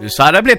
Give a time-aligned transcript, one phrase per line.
[0.00, 0.56] Nu ska det bli!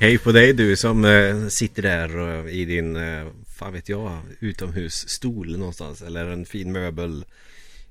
[0.00, 3.26] Hej på dig du som eh, sitter där eh, i din, eh,
[3.58, 7.24] fan vet jag, utomhusstol någonstans eller en fin möbel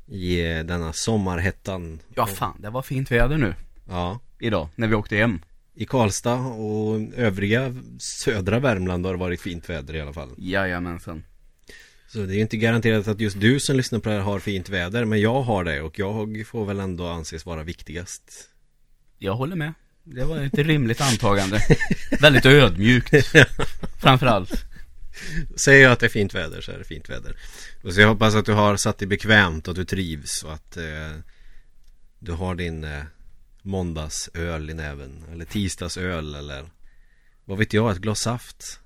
[0.08, 2.00] i eh, denna sommarhettan.
[2.16, 3.54] Ja fan, det var fint väder nu
[3.90, 5.40] Ja, idag när vi åkte hem.
[5.76, 10.30] i Karlstad och övriga södra Värmland har det varit fint väder i alla fall.
[10.38, 11.24] Jajamensan.
[12.08, 14.70] Så det är inte garanterat att just du som lyssnar på det här har fint
[14.70, 18.50] väder, men jag har det och jag får väl ändå anses vara viktigast.
[19.18, 19.74] Jag håller med.
[20.04, 21.62] Det var ett rimligt antagande.
[22.22, 23.14] Väldigt ödmjukt.
[24.02, 24.66] Framförallt.
[25.56, 27.36] Säger jag att det är fint väder så är det fint väder.
[27.84, 30.78] Så jag hoppas att du har satt dig bekvämt och att du trivs och att
[30.78, 31.16] eh,
[32.20, 33.04] du har din eh,
[33.62, 35.24] måndagsöl i näven.
[35.32, 36.70] Eller tisdagsöl eller
[37.46, 38.80] vad vet jag, ett glas saft.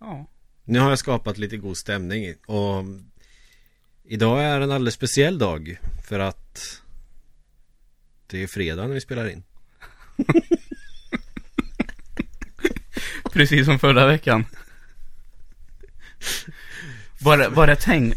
[0.00, 0.26] Ja.
[0.64, 2.84] Nu har jag skapat lite god stämning och
[4.04, 6.82] idag är en alldeles speciell dag för att
[8.26, 9.42] det är fredag när vi spelar in.
[13.32, 14.44] Precis som förra veckan.
[17.26, 18.14] Var var det tänk...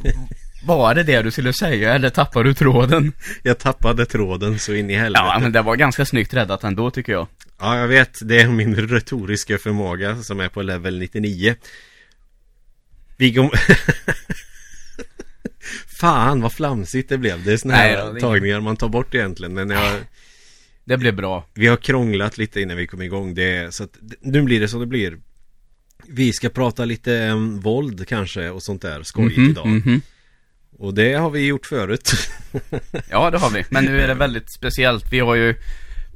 [0.64, 3.12] Var det det du skulle säga eller tappade du tråden?
[3.44, 5.24] Jag tappade tråden så in i helvete.
[5.26, 7.28] Ja, men det var ganska snyggt räddat ändå tycker jag.
[7.60, 8.18] Ja, jag vet.
[8.22, 11.56] Det är min retoriska förmåga som är på level 99.
[13.18, 13.52] Vi går...
[16.00, 17.44] Fan vad flamsigt det blev.
[17.44, 19.54] Det är såna Nej, här det är tagningar man tar bort egentligen.
[19.54, 19.94] Men jag,
[20.86, 21.46] Det blev bra.
[21.54, 23.34] vi har krånglat lite innan vi kom igång.
[23.36, 25.18] Det, är- så att, nu blir det som det blir.
[26.08, 29.68] Vi ska prata lite um, våld kanske och sånt där skojigt Mhm, idag.
[29.68, 30.02] mhm.
[30.78, 32.12] Och det har vi gjort förut.
[33.10, 33.64] Ja, det har vi.
[33.70, 35.12] Men nu är det väldigt speciellt.
[35.12, 35.56] Vi har ju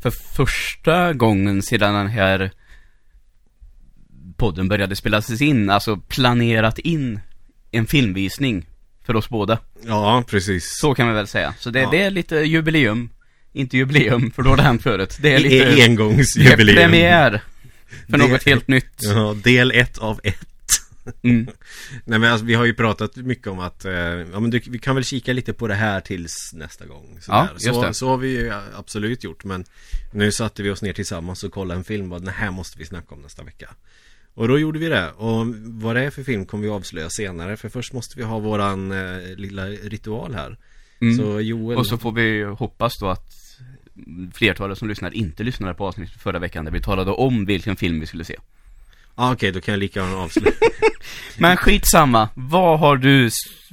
[0.02, 2.52] för första gången sedan den här
[4.38, 7.20] podden började spelas in, alltså planerat in
[7.72, 8.66] en filmvisning
[9.06, 9.58] för oss båda.
[9.86, 10.78] ja, precis.
[10.80, 11.54] Så kan vi väl säga.
[11.60, 11.90] Så det, Ja.
[11.92, 13.10] det är lite jubileum.
[13.54, 15.18] Inte jubileum, för då har det hänt förut.
[15.22, 15.56] Det är E- lite...
[15.66, 16.76] Det är engångsjubileum.
[16.78, 17.42] premiär.
[18.10, 18.96] För Det- något helt nytt.
[19.00, 20.48] Ja, del ett av ett.
[21.22, 21.48] Mm.
[22.06, 24.80] Nej men alltså, vi har ju pratat mycket om att, eh, ja men du, vi
[24.80, 27.18] kan väl kika lite på det här tills nästa gång.
[27.22, 27.38] Sådär.
[27.38, 27.94] Ja, just så, det.
[27.94, 29.66] så har vi ju absolut gjort men
[30.14, 32.86] nu satte vi oss ner tillsammans och kollade en film och den här måste vi
[32.86, 33.70] snacka om nästa vecka.
[34.34, 35.12] Och då gjorde vi det.
[35.12, 37.58] Och vad det är för film kommer vi avslöja senare.
[37.58, 40.58] För först måste vi ha våran eh, lilla ritual här.
[41.02, 41.18] Mm.
[41.18, 41.78] Så Joel...
[41.78, 43.43] Och så får vi hoppas då att
[44.34, 48.00] flertalet som lyssnar inte lyssnade på avsnittet förra veckan där vi talade om vilken film
[48.00, 48.36] vi skulle se.
[49.16, 50.56] ah, Okej, då kan jag lika gärna avslöja.
[51.40, 53.30] Men skitsamma, vad har du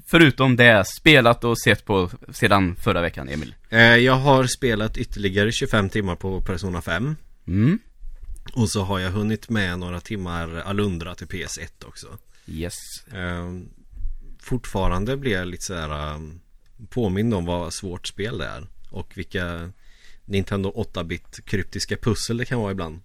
[0.07, 3.55] förutom det spelat och sett på sedan förra veckan, Emil?
[3.71, 7.17] eh, jag har spelat ytterligare 25 timmar på Persona 5.
[7.47, 7.79] Mm,
[8.55, 12.07] Och så har jag hunnit med några timmar Alundra till PS1 också.
[12.47, 12.75] yes.
[13.15, 13.51] Eh,
[14.43, 16.19] fortfarande blir jag lite sådär eh,
[16.89, 18.67] påmind om vad svårt spel det är.
[18.91, 19.73] Och vilka
[20.31, 23.01] Nintendo 8-bit kryptiska pussel det kan vara ibland.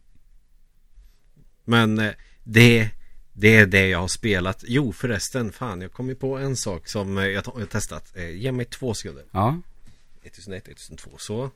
[1.64, 2.14] Men eh,
[2.44, 2.90] det,
[3.34, 4.64] det är det jag har spelat.
[4.68, 8.16] Jo förresten, fan jag kom ju på en sak som eh, jag har testat.
[8.16, 9.26] Eh, ge mig två sekunder.
[9.32, 9.62] Ja,
[10.24, 11.52] 1001, 1002, så.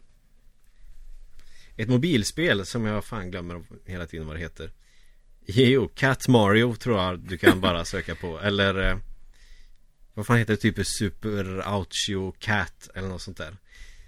[1.76, 4.72] Ett mobilspel som jag fan glömmer hela tiden vad det heter.
[5.46, 8.40] Jo, Cat Mario tror jag du kan bara söka på.
[8.40, 9.00] Eller
[10.14, 10.60] vad fan heter det?
[10.60, 13.58] Typ Super Ouchio Cat eller något sånt där.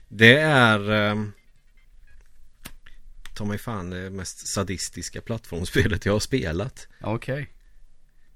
[0.07, 1.25] Det är eh,
[3.41, 6.88] Ta mig fan det mest sadistiska plattformsspelet jag har spelat.
[7.02, 7.53] okej.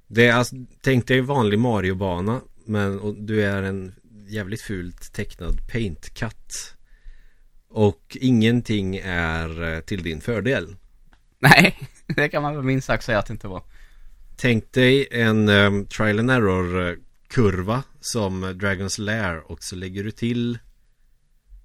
[0.07, 3.95] Det är alltså, tänk dig vanlig Mario-bana Men och du är en
[4.27, 6.75] jävligt fult tecknad paint-katt
[7.69, 10.75] Och ingenting är eh, till din fördel
[11.39, 13.63] Nej, det kan man väl minst sagt säga att det inte var.
[14.35, 16.95] Tänk dig en um, trial and error eh,
[17.27, 20.57] kurva som Dragons Lair och så lägger du till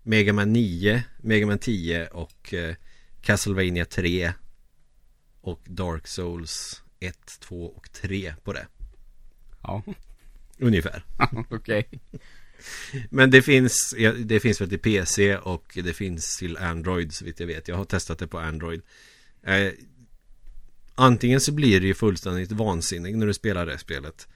[0.02, 2.74] Mega Man 9, Mega Man 10 och eh,
[3.22, 4.32] Castlevania 3
[5.40, 8.66] Och Dark Souls 1, 2 och 3 på det
[9.62, 9.82] Ja,
[10.58, 11.04] Ungefär
[11.50, 11.88] okej.
[13.10, 13.94] Men det finns,
[14.24, 17.68] det finns väl till PC och det finns till Android så vitt jag vet.
[17.68, 18.82] Jag har testat det på Android.
[19.42, 19.72] Eh,
[20.94, 24.28] antingen så blir det ju fullständigt vansinnig när du spelar det spelet.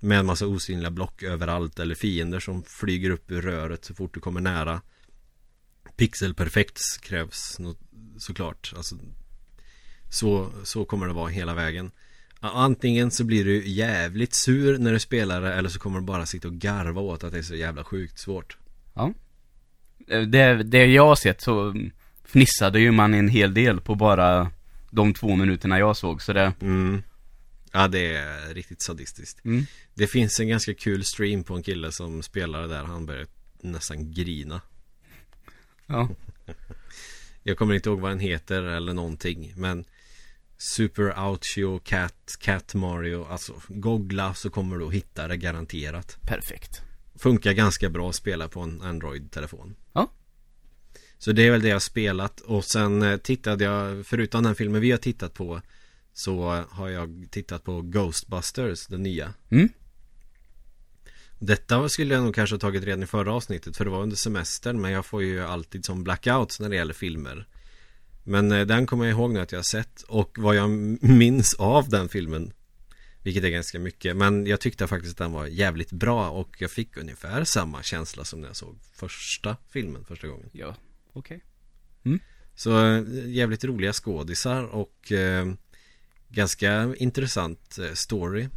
[0.00, 4.14] Med en massa osynliga block överallt eller fiender som flyger upp ur röret så fort
[4.14, 4.82] du kommer nära.
[5.96, 7.76] Pixelperfekt krävs nå-
[8.18, 8.72] såklart.
[8.76, 8.96] Alltså,
[10.10, 11.90] så, så kommer det vara hela vägen.
[12.40, 16.26] Antingen så blir du jävligt sur när du spelar det eller så kommer du bara
[16.26, 18.56] sitta och garva åt att det är så jävla sjukt svårt.
[18.94, 19.12] Ja.
[20.08, 21.74] Eh, Det, det jag har sett så
[22.24, 24.50] fnissade ju man en hel del på bara
[24.90, 26.52] de två minuterna jag såg, så det...
[26.60, 27.02] Mm.
[27.72, 29.44] Ja, det är riktigt sadistiskt.
[29.44, 29.66] Mm.
[29.94, 32.84] Det finns en ganska kul stream på en kille som spelar där.
[32.84, 33.26] Han börjar
[33.60, 34.60] nästan grina.
[35.86, 36.08] Ja.
[37.48, 39.52] Jag kommer inte ihåg vad den heter eller någonting.
[39.56, 39.84] Men
[40.58, 43.24] Super Ouchio Cat, Cat Mario.
[43.24, 46.18] Alltså googla så kommer du att hitta det garanterat.
[46.22, 46.82] Perfekt.
[47.14, 49.74] Funkar ganska bra att spela på en Android-telefon.
[49.92, 50.10] Ja.
[51.18, 52.40] Så det är väl det jag har spelat.
[52.40, 55.60] Och sen eh, tittade jag, förutom den filmen vi har tittat på.
[56.12, 59.34] Så har jag tittat på Ghostbusters, den nya.
[59.50, 59.68] Mm.
[61.38, 64.16] Detta skulle jag nog kanske ha tagit redan i förra avsnittet för det var under
[64.16, 67.46] semestern men jag får ju alltid som blackouts när det gäller filmer.
[68.24, 70.70] Men eh, den kommer jag ihåg nu att jag har sett och vad jag
[71.02, 72.52] minns av den filmen
[73.22, 76.70] Vilket är ganska mycket men jag tyckte faktiskt att den var jävligt bra och jag
[76.70, 80.50] fick ungefär samma känsla som när jag såg första filmen första gången.
[80.52, 80.76] Ja,
[81.12, 81.42] okej.
[82.58, 85.46] Så eh, jävligt roliga skådisar och eh,
[86.28, 88.48] ganska intressant eh, story.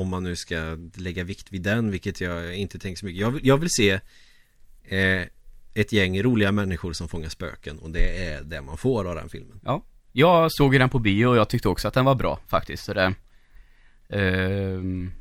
[0.00, 3.20] Om man nu ska lägga vikt vid den, vilket jag inte tänker så mycket.
[3.20, 4.00] Jag vill, jag vill se
[4.84, 5.22] eh,
[5.74, 9.28] ett gäng roliga människor som fångar spöken och det är det man får av den
[9.28, 9.60] filmen.
[9.64, 9.84] Ja.
[10.12, 12.84] Jag såg ju den på bio och jag tyckte också att den var bra faktiskt,
[12.84, 13.14] så det...
[14.08, 15.12] ehm,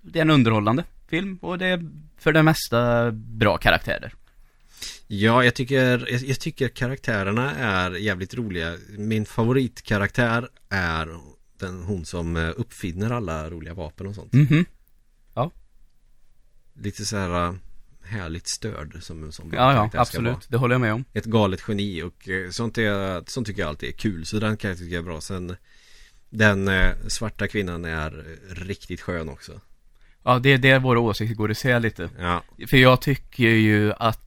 [0.00, 4.14] det är en underhållande film och det är för det mesta bra karaktärer.
[5.06, 8.76] Ja, jag tycker, jag, jag tycker karaktärerna är jävligt roliga.
[8.98, 11.08] Min favoritkaraktär är
[11.58, 14.32] den, hon som eh, uppfinner alla roliga vapen och sånt.
[14.32, 14.64] Mhm.
[16.80, 17.54] Lite så här äh,
[18.02, 20.00] härligt störd som en sån Ja, ja, vara.
[20.00, 20.48] absolut.
[20.48, 21.04] Det håller jag med om.
[21.12, 24.26] Ett galet geni och eh, sånt, är, sånt tycker jag alltid är kul.
[24.26, 25.20] Så den kan jag tycka är bra.
[25.20, 25.56] Sen
[26.30, 29.60] den eh, svarta kvinnan är eh, riktigt skön också.
[30.22, 32.10] Ja, det är där våra åsikter går isär lite.
[32.18, 34.20] Ja, För jag tycker ju att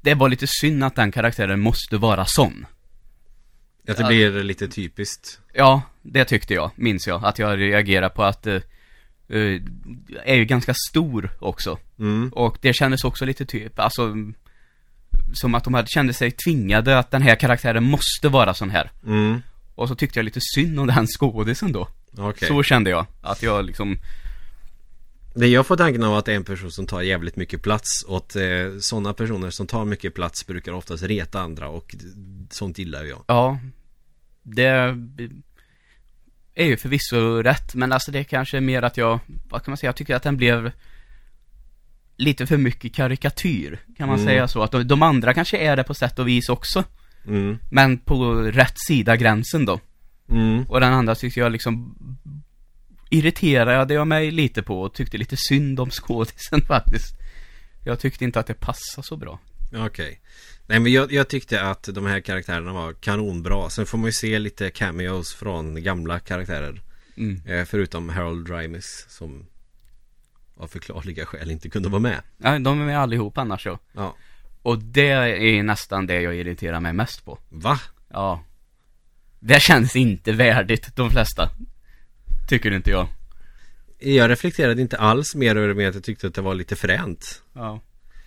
[0.00, 2.66] det var lite synd att den karaktären måste vara sån.
[3.92, 5.40] Att det blir lite typiskt.
[5.52, 7.24] Ja, det tyckte jag, minns jag.
[7.24, 8.54] Att jag reagerade på att eh,
[9.28, 9.60] eh,
[10.24, 11.78] är ju ganska stor också.
[11.98, 14.14] Mm, Och det kändes också lite typ, alltså
[15.32, 18.90] som att de hade, kände sig tvingade att den här karaktären måste vara sån här.
[19.06, 19.42] mm,
[19.74, 21.88] Och så tyckte jag lite synd om den skådisen då.
[22.18, 22.48] okej.
[22.48, 23.06] Så kände jag.
[23.22, 23.96] Att jag liksom,
[25.34, 28.02] Det jag får tanken av att det är en person som tar jävligt mycket plats
[28.08, 28.42] och att eh,
[28.80, 31.94] sådana personer som tar mycket plats brukar oftast reta andra och
[32.50, 33.24] sånt gillar jag.
[33.26, 33.58] ja.
[34.54, 34.96] Det
[36.54, 39.76] är ju förvisso rätt, men alltså det är kanske mer att jag, vad kan man
[39.76, 40.72] säga, jag tycker att den blev
[42.16, 43.78] lite för mycket karikatyr.
[43.96, 44.26] Kan man Mm.
[44.28, 44.62] säga så?
[44.62, 46.84] Att de, de andra kanske är det på sätt och vis också.
[47.26, 49.80] Mm, Men på rätt sida gränsen då.
[50.30, 51.96] mm, Och den andra tyckte jag liksom
[53.10, 57.14] irriterade jag mig lite på och tyckte lite synd om skådisen faktiskt.
[57.84, 59.38] Jag tyckte inte att det passade så bra.
[59.74, 60.20] okej.
[60.68, 63.70] Nej men jag, jag tyckte att de här karaktärerna var kanonbra.
[63.70, 66.82] Sen får man ju se lite cameos från gamla karaktärer.
[67.16, 67.42] Mm.
[67.46, 69.46] Eh, förutom Harold Ramis som
[70.56, 72.22] av förklarliga skäl inte kunde vara med.
[72.36, 73.78] Ja, de är med allihop annars så.
[73.92, 74.16] Ja.
[74.62, 77.38] Och det är nästan det jag irriterar mig mest på.
[77.48, 77.80] Va?
[78.08, 78.44] Ja.
[79.40, 81.50] Det känns inte värdigt, de flesta.
[82.48, 83.08] Tycker inte jag.
[83.98, 86.76] Jag reflekterade inte alls mer över det med att jag tyckte att det var lite
[86.76, 87.42] fränt.
[87.52, 87.80] Ja.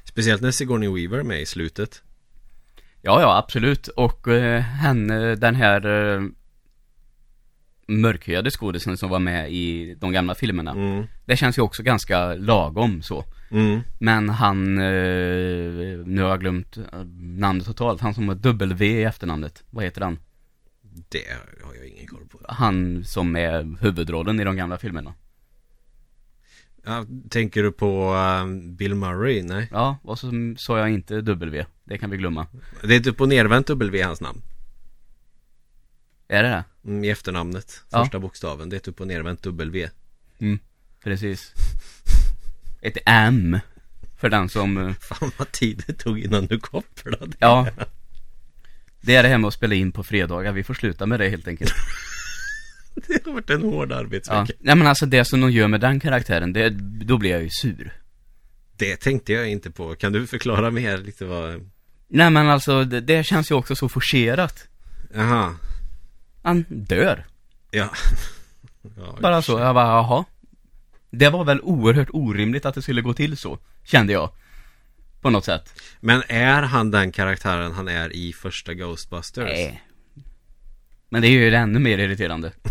[0.03, 2.03] Speciellt när Sigourney Weaver är med i slutet.
[3.01, 3.88] Ja, ja, absolut.
[3.88, 6.22] Och eh, henne, den här eh,
[7.88, 10.72] mörkhyade skådisen som var med i de gamla filmerna.
[10.72, 11.05] Mm.
[11.25, 13.25] Det känns ju också ganska lagom så.
[13.51, 13.81] Mm.
[14.00, 16.84] Men han, eh, nu har jag glömt eh,
[17.20, 19.63] namnet totalt, han som har W i efternamnet.
[19.70, 20.20] Vad heter han?
[21.10, 21.27] Det
[21.63, 22.39] har jag ingen koll på.
[22.48, 25.13] Han som är huvudrollen i de gamla filmerna.
[26.83, 29.43] Ja, tänker du på um, Bill Murray?
[29.43, 29.67] Nej.
[29.71, 31.65] Ja, och så sa jag inte W.
[31.83, 32.47] Det kan vi glömma.
[32.83, 34.41] Det är ett upp och nervänt W i hans namn.
[36.27, 36.63] Är det det?
[36.85, 37.83] Mm, I efternamnet.
[37.89, 38.03] Ja.
[38.03, 38.69] Första bokstaven.
[38.69, 39.89] Det är ett upp och nervänt W.
[40.39, 40.59] Mm,
[41.03, 41.53] precis.
[42.81, 43.59] Ett M.
[44.17, 47.35] För den som, eh, Fan vad tid det tog innan du kopplade.
[47.39, 47.67] ja.
[49.01, 51.29] Det är det här med att spela in på fredagar, vi får sluta med det
[51.29, 51.73] helt enkelt.
[53.07, 53.95] Det har varit en hård Ja.
[53.95, 54.53] arbetsvecka.
[54.60, 56.69] Nej men alltså det som de gör med den karaktären, det,
[57.05, 57.93] då blir jag ju sur.
[58.77, 59.95] Det tänkte jag inte på.
[59.95, 61.69] Kan du förklara mer lite vad...
[62.07, 64.67] Nej men alltså, det, det känns ju också så forcerat.
[65.13, 65.55] Jaha.
[66.43, 67.25] Han dör.
[67.71, 67.89] Ja.
[68.98, 70.25] ja Bara så, jag bara, jaha.
[71.12, 74.29] Det var väl oerhört orimligt att det skulle gå till så, kände jag.
[75.21, 75.81] På något sätt.
[76.00, 79.43] Men är han den karaktären han är i första Ghostbusters?
[79.45, 79.81] Nej.
[81.12, 82.51] Men det är ju ännu mer irriterande.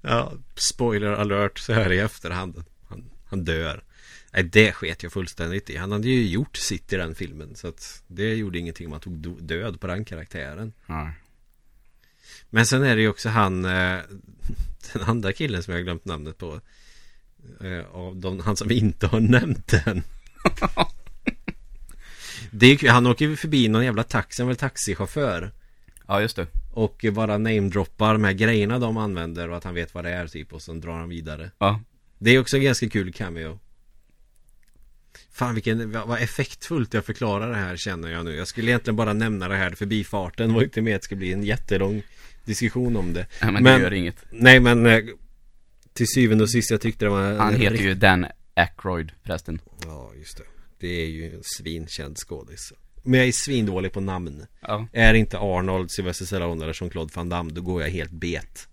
[0.00, 2.64] Ja, spoiler alert så här i efterhand.
[2.88, 3.84] Han, han dör.
[4.32, 5.76] Nej, det sket jag fullständigt i.
[5.76, 7.54] Han hade ju gjort sitt i den filmen.
[7.54, 10.72] Så att det gjorde ingenting om han tog död på den karaktären.
[10.86, 11.10] Ja.
[12.50, 13.98] Men sen är det ju också han eh,
[14.92, 16.60] Den andra killen som jag har glömt namnet på
[17.60, 20.02] eh, Av de, han som inte har nämnt än
[22.50, 25.52] Det är, Han åker ju förbi någon jävla taxi, han är väl taxichaufför.
[26.06, 26.46] Ja, just det.
[26.72, 30.52] Och bara namedroppar med grejerna de använder och att han vet vad det är typ
[30.52, 31.50] och sen drar han vidare.
[31.58, 31.80] Ja.
[32.18, 33.58] Det är också en ganska kul cameo.
[35.32, 38.34] Fan vilken, vad effektfullt jag förklarar det här känner jag nu.
[38.36, 41.16] Jag skulle egentligen bara nämna det här förbi farten var inte med att det ska
[41.16, 42.02] bli en jättelång
[42.44, 43.26] diskussion om det.
[43.40, 44.16] Ja men, Men- det gör inget.
[44.30, 45.04] Nej men eh,
[45.92, 49.60] Till syvende och sist jag tyckte det var Han heter ju Dan Aykroyd förresten.
[49.84, 50.44] Ja just det
[50.78, 52.72] Det är ju en svinkänd skådis.
[53.02, 54.46] Men jag är svindålig på namn.
[54.60, 54.88] Ja.
[54.92, 58.68] Är inte Arnold, Sylvester Stallone eller Jean-Claude Van Damme Då går jag helt bet.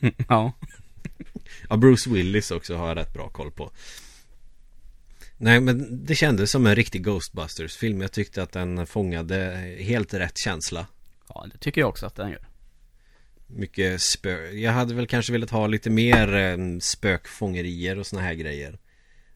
[0.28, 0.52] Ja.
[1.68, 3.70] Ja Bruce Willis också har jag rätt bra koll på.
[5.36, 9.36] Nej men det kändes som en riktig Ghostbusters film Jag tyckte att den fångade
[9.80, 10.86] helt rätt känsla.
[11.28, 12.48] Ja, det tycker jag också att den gör.
[13.46, 18.34] Mycket spö Jag hade väl kanske velat ha lite mer eh, spökfångerier och såna här
[18.34, 18.78] grejer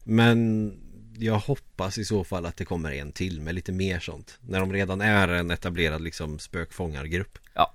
[0.03, 0.71] Men
[1.17, 4.59] jag hoppas i så fall att det kommer en till med lite mer sånt När
[4.59, 7.73] de redan är en etablerad liksom spökfångargrupp Ja.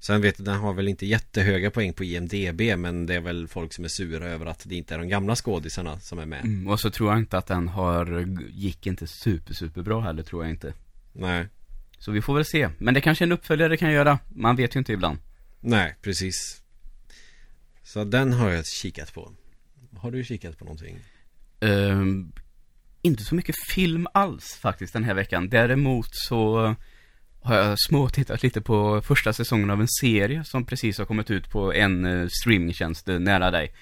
[0.00, 3.48] Sen vet jag, den har väl inte jättehöga poäng på IMDB Men det är väl
[3.48, 6.40] folk som är sura över att det inte är de gamla skådisarna som är med
[6.40, 10.22] Mm, och så tror jag inte att den har, gick inte super, super bra heller
[10.22, 10.72] tror jag inte.
[11.12, 11.46] Nej
[11.98, 12.68] Så vi får väl se.
[12.78, 14.18] Men det kanske en uppföljare kan göra.
[14.28, 15.18] Man vet ju inte ibland.
[15.60, 16.62] Nej, precis
[17.82, 19.32] Så den har jag kikat på
[19.96, 20.98] Har du kikat på någonting?
[21.60, 22.32] Ehm,
[23.02, 25.48] inte så mycket film alls faktiskt den här veckan.
[25.48, 26.74] Däremot så
[27.42, 31.50] har jag småtittat lite på första säsongen av en serie som precis har kommit ut
[31.50, 33.74] på en uh, streamingtjänst eh, nära dig.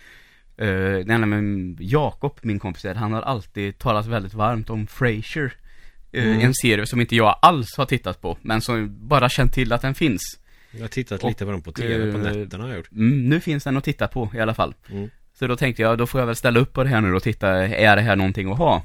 [0.63, 2.95] Uh, handlar med Jakob, min kompis, där.
[2.95, 5.55] han har alltid talat väldigt varmt om Frasier.
[6.13, 6.41] Eh, Mm.
[6.41, 9.83] En serie som inte jag alls har tittat på, men som bara känt till att
[9.83, 10.23] den finns.
[10.71, 12.93] Jag har tittat Och, lite på dem på tv på eh, nätterna har jag gjort
[12.93, 14.75] Mm, nu finns den att titta på i alla fall.
[14.91, 15.11] Mm.
[15.39, 17.23] Så då tänkte jag, då får jag väl ställa upp på det här nu och
[17.23, 18.83] titta, är det här någonting att ha?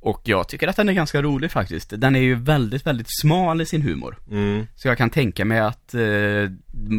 [0.00, 1.92] Och jag tycker att den är ganska rolig faktiskt.
[1.96, 4.18] Den är ju väldigt, väldigt smal i sin humor.
[4.30, 4.66] Mm.
[4.76, 6.50] Så jag kan tänka mig att eh,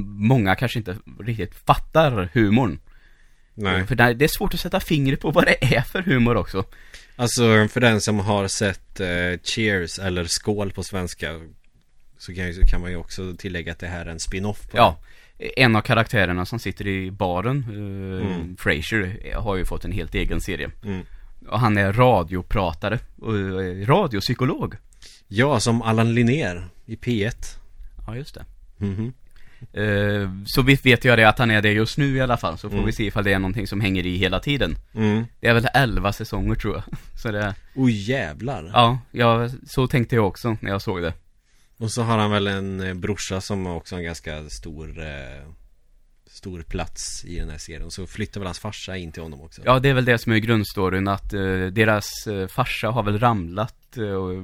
[0.06, 2.80] många kanske inte riktigt fattar humorn.
[3.54, 6.66] Nej För det är svårt att sätta fingret på vad det är för humor också.
[7.16, 9.08] Alltså för den som har sett eh,
[9.44, 11.40] Cheers eller Skål på svenska
[12.18, 14.78] så kan, så kan man ju också tillägga att det här är en spin-off på
[14.78, 14.98] Ja,
[15.58, 18.58] en av karaktärerna som sitter i baren, eh, Mm.
[18.58, 20.70] Frasier, har ju fått en helt egen serie.
[20.84, 21.06] Mm.
[21.48, 24.76] Och han är radiopratare och eh, radiopsykolog.
[25.28, 27.58] Ja, som Allan Linnér i P1
[28.08, 28.46] Ja, just det.
[28.78, 29.14] Mhm.
[29.74, 32.58] Eh, så visst vet jag det att han är det just nu i alla fall,
[32.58, 32.86] så får Mm.
[32.86, 34.76] vi se ifall det är någonting som hänger i hela tiden.
[34.94, 35.26] mm.
[35.40, 36.84] Det är väl 11 säsonger tror jag.
[37.22, 41.14] Så det, Oj jävlar ja, ja, så tänkte jag också när jag såg det.
[41.82, 45.48] Och så har han väl en eh, brorsa som också har en ganska stor eh,
[46.26, 49.62] Stor plats i den här serien så flyttar väl hans farsa in till honom också
[49.66, 53.20] Ja, det är väl det som är grundstoryn, att eh, deras eh, farsa har väl
[53.20, 54.44] ramlat eh, och,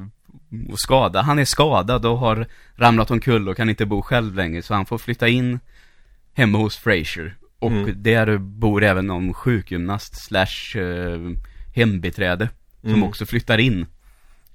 [0.71, 1.25] och skadad.
[1.25, 4.85] Han är skadad och har ramlat omkull och kan inte bo själv längre, så han
[4.85, 5.59] får flytta in
[6.33, 7.37] hemma hos Frasier.
[7.59, 8.03] Och Mm.
[8.03, 11.19] där bor även någon sjukgymnast slash eh,
[11.75, 12.49] hembiträde,
[12.81, 13.03] som Mm.
[13.03, 13.85] också flyttar in.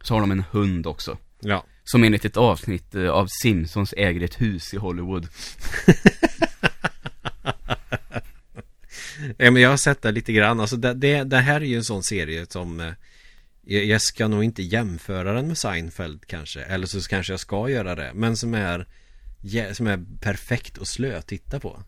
[0.02, 1.18] Så har de en hund också.
[1.40, 5.28] Ja Som enligt ett avsnitt eh, av Simpsons äger ett hus i Hollywood.
[9.38, 11.76] Ja men jag har sett det lite grann Alltså det, det, det här är ju
[11.76, 12.92] en sån serie som eh,
[13.62, 17.68] jag, jag ska nog inte jämföra den med Seinfeld kanske Eller så kanske jag ska
[17.68, 18.86] göra det Men som är
[19.72, 21.82] Som är perfekt och slö att titta på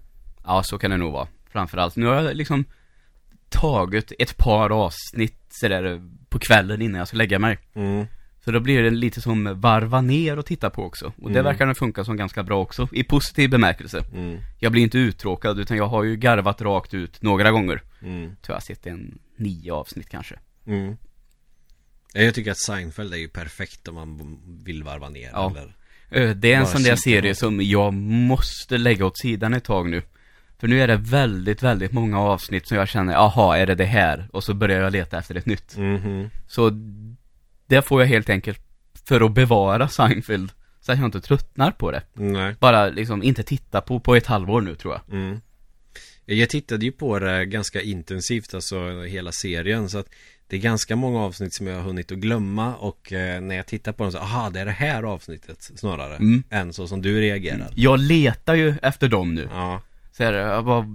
[0.45, 1.29] Ja, så kan det nog vara.
[1.53, 1.97] Framförallt.
[1.97, 2.65] Nu har jag liksom
[3.49, 7.59] tagit ett par avsnitt sådär på kvällen innan jag ska lägga mig.
[7.75, 8.07] mm.
[8.45, 11.07] Så då blir det lite som varva ner och titta på också.
[11.07, 11.45] Och det Mm.
[11.45, 14.05] verkar den funka som ganska bra också, i positiv bemärkelse.
[14.15, 14.39] Mm.
[14.59, 17.83] Jag blir inte uttråkad, utan jag har ju garvat rakt ut några gånger.
[18.03, 18.37] Mm.
[18.43, 20.35] Så jag sett en nio avsnitt kanske.
[20.67, 20.97] Mm.
[22.13, 25.51] Ja, Jag tycker att Seinfeld är ju perfekt om man vill varva ner Ja.
[25.51, 29.89] eller Det är en sån där serie som jag måste lägga åt sidan ett tag
[29.91, 30.03] nu.
[30.59, 33.85] För nu är det väldigt, väldigt många avsnitt som jag känner, aha, är det det
[33.85, 34.29] här?
[34.33, 35.77] Och så börjar jag leta efter ett nytt.
[35.77, 36.31] Mhm.
[36.49, 36.71] Så
[37.66, 38.61] det får jag helt enkelt
[39.09, 40.52] för att bevara Seinfeld.
[40.80, 42.02] Så att jag inte tröttnar på det.
[42.14, 45.18] Nej Bara liksom inte titta på på ett halvår nu tror jag.
[45.18, 45.40] mm.
[46.26, 50.06] Jag tittade ju på det ganska intensivt Alltså hela serien Så att
[50.49, 53.66] Det är ganska många avsnitt som jag har hunnit att glömma och eh, när jag
[53.66, 56.42] tittar på dem så, aha det är det här avsnittet snarare Mm.
[56.50, 59.49] Än så som du reagerar Jag letar ju efter dem nu.
[59.52, 60.87] Ja, Så här, jag var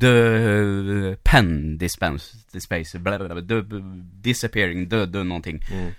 [0.00, 3.64] The Pen Dispense, dispense, bla bla bla, the,
[4.22, 5.60] Disappearing, the, the någonting.
[5.72, 5.92] mm.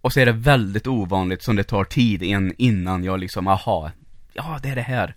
[0.00, 3.90] Och så är det väldigt ovanligt som det tar tid in, innan jag liksom, aha,
[4.32, 5.16] ja det är det här.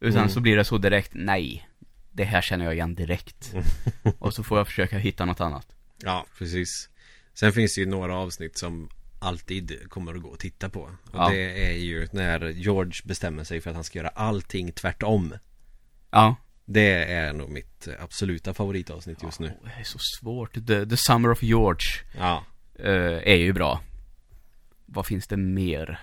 [0.00, 0.30] Utan Mm.
[0.30, 1.68] så blir det så direkt, nej,
[2.12, 3.54] det här känner jag igen direkt.
[4.18, 5.66] och så får jag försöka hitta något annat.
[6.02, 6.88] ja precis
[7.34, 8.88] Sen finns det ju några avsnitt som
[9.18, 11.28] alltid kommer att gå att titta på Och Ja.
[11.30, 15.34] det är ju när George bestämmer sig för att han ska göra allting tvärtom
[16.10, 16.36] Ja.
[16.68, 20.66] Det är nog mitt absoluta favoritavsnitt just nu Det är så svårt.
[20.66, 21.86] The, the Summer of George
[22.18, 22.44] Ja,
[22.78, 23.80] eh, är ju bra.
[24.86, 26.00] Vad finns det mer?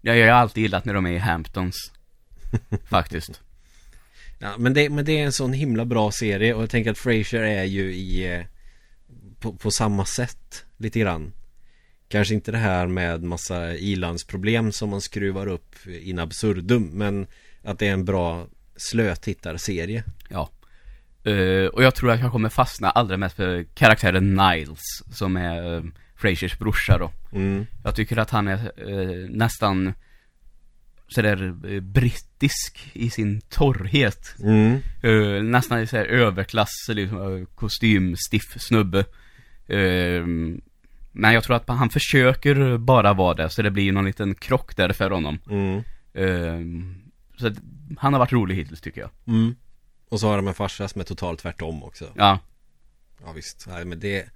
[0.00, 1.92] Ja, jag har alltid gillat när de är i Hamptons.
[2.90, 3.40] Faktiskt.
[4.38, 6.98] ja men, det, men det är en sån himla bra serie och jag tänker att
[6.98, 8.44] Frasier är ju i eh,
[9.40, 11.32] på, på samma sätt lite grann
[12.08, 17.26] Kanske inte det här med massa ilandsproblem som man skruvar upp in absurdum Men
[17.62, 18.46] att det är en bra
[18.78, 20.50] slötittarserie Ja.
[21.24, 25.76] Eh, och jag tror att jag kommer fastna allra mest för karaktären Niles, som är
[25.76, 25.84] uh,
[26.16, 27.12] Frasiers brorsa då.
[27.32, 27.66] mm.
[27.84, 29.94] Jag tycker att han är eh, nästan
[31.08, 34.34] sådär brittisk i sin torrhet.
[34.42, 34.80] Mm.
[35.02, 39.04] Eh, nästan såhär överklass, liksom, kostymstiff snubbe.
[41.12, 44.76] Men jag tror att han försöker bara vara det, så det blir någon liten krock
[44.76, 45.38] där för honom.
[45.50, 45.82] Mm.
[47.38, 47.54] Så att,
[47.98, 49.10] han har varit rolig hittills tycker jag.
[49.26, 49.56] Mm.
[50.08, 52.12] Och så har de en farsa som är totalt tvärtom också.
[52.16, 52.38] Ja,
[53.24, 54.30] Ja visst, Nej, men det är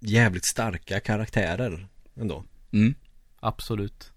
[0.00, 2.44] jävligt starka karaktärer ändå.
[2.72, 2.94] Mm,
[3.40, 4.12] absolut.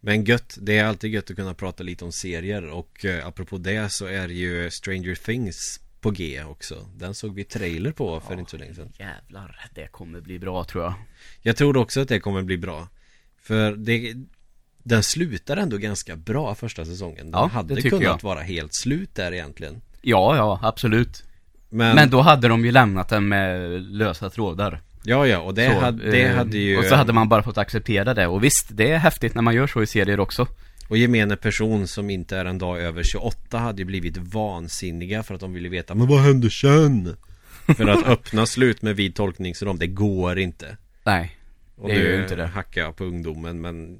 [0.00, 2.66] Men gött, det är alltid gött att kunna prata lite om serier.
[2.66, 6.88] Och eh, apropå det så är ju Stranger Things på G också.
[6.96, 8.92] Den såg vi trailer på för inte så länge sedan.
[8.98, 10.94] Jävlar, det kommer bli bra tror jag.
[11.40, 12.88] Jag tror också att det kommer bli bra.
[13.36, 14.14] För det
[14.82, 18.22] Den slutar ändå ganska bra första säsongen Den Ja, hade kunnat jag.
[18.22, 21.24] vara helt slut där egentligen Ja, ja, absolut.
[21.68, 24.80] Men, Men då hade de ju lämnat den med lösa trådar.
[25.04, 27.42] Ja ja, och det, Så, hade, det eh, hade ju Och så hade man bara
[27.42, 28.26] fått acceptera det.
[28.26, 30.46] Och visst, det är häftigt när man gör så i serier också.
[30.88, 35.34] Och gemene person som inte är en dag över 28 hade ju blivit vansinniga för
[35.34, 37.16] att de ville veta Men vad hände sen?
[37.76, 41.36] För att öppna slut med vid tolkningsrom, det går inte Nej.
[41.76, 42.46] Och Det nu ju inte det.
[42.46, 43.98] hackar jag på ungdomen men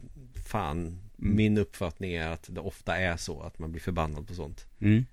[0.53, 4.67] Fan Min uppfattning är att det ofta är så att man blir förbannad på sånt
[4.81, 5.05] Mm.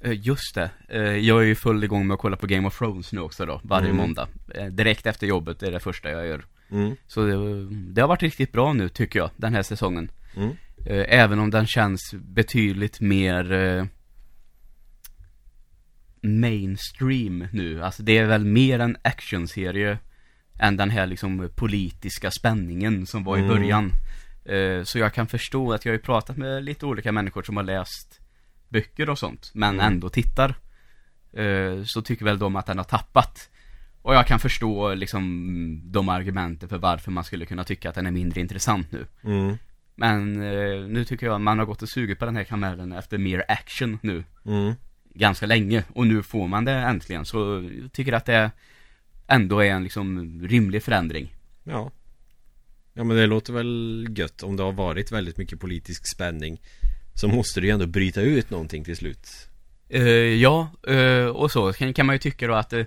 [0.00, 0.70] Eh, Just det.
[0.88, 3.46] Eh, Jag är ju full igång med att kolla på Game of Thrones nu också
[3.46, 3.96] då, varje Mm.
[3.96, 4.28] måndag.
[4.54, 6.44] Eh, Direkt efter jobbet är det första jag gör.
[6.70, 6.96] mm.
[7.06, 10.10] Så det, det har varit riktigt bra nu tycker jag, den här säsongen.
[10.36, 10.56] Mm.
[11.08, 13.88] Även om den känns betydligt mer
[16.22, 17.82] mainstream nu.
[17.82, 19.98] Alltså det är väl mer en actionserie
[20.58, 23.54] än den här liksom politiska spänningen som var i Mm.
[23.56, 23.92] början.
[24.48, 27.56] Eh, Så jag kan förstå att jag har ju pratat med lite olika människor som
[27.56, 28.20] har läst
[28.68, 29.86] böcker och sånt, men Mm.
[29.92, 30.54] ändå tittar.
[31.32, 33.50] Eh, Så tycker väl de att den har tappat.
[34.02, 38.06] Och jag kan förstå liksom de argumenten för varför man skulle kunna tycka att den
[38.06, 39.06] är mindre intressant nu.
[39.24, 39.56] Mm.
[39.94, 42.92] Men eh, nu tycker jag att man har gått och sugit på den här kamellen
[42.92, 44.24] efter mer action nu.
[44.46, 44.74] Mm.
[45.14, 45.84] Ganska länge.
[45.94, 47.24] Och nu får man det äntligen.
[47.24, 48.50] Så jag tycker att det
[49.26, 51.34] ändå är en liksom rimlig förändring.
[51.64, 51.90] Ja
[52.98, 56.60] Ja men det låter väl gött om det har varit väldigt mycket politisk spänning
[57.14, 59.48] Så måste det ju ändå bryta ut någonting till slut
[59.88, 60.02] Eh,
[60.34, 62.84] ja, eh, och så kan, kan man ju tycka då att uh,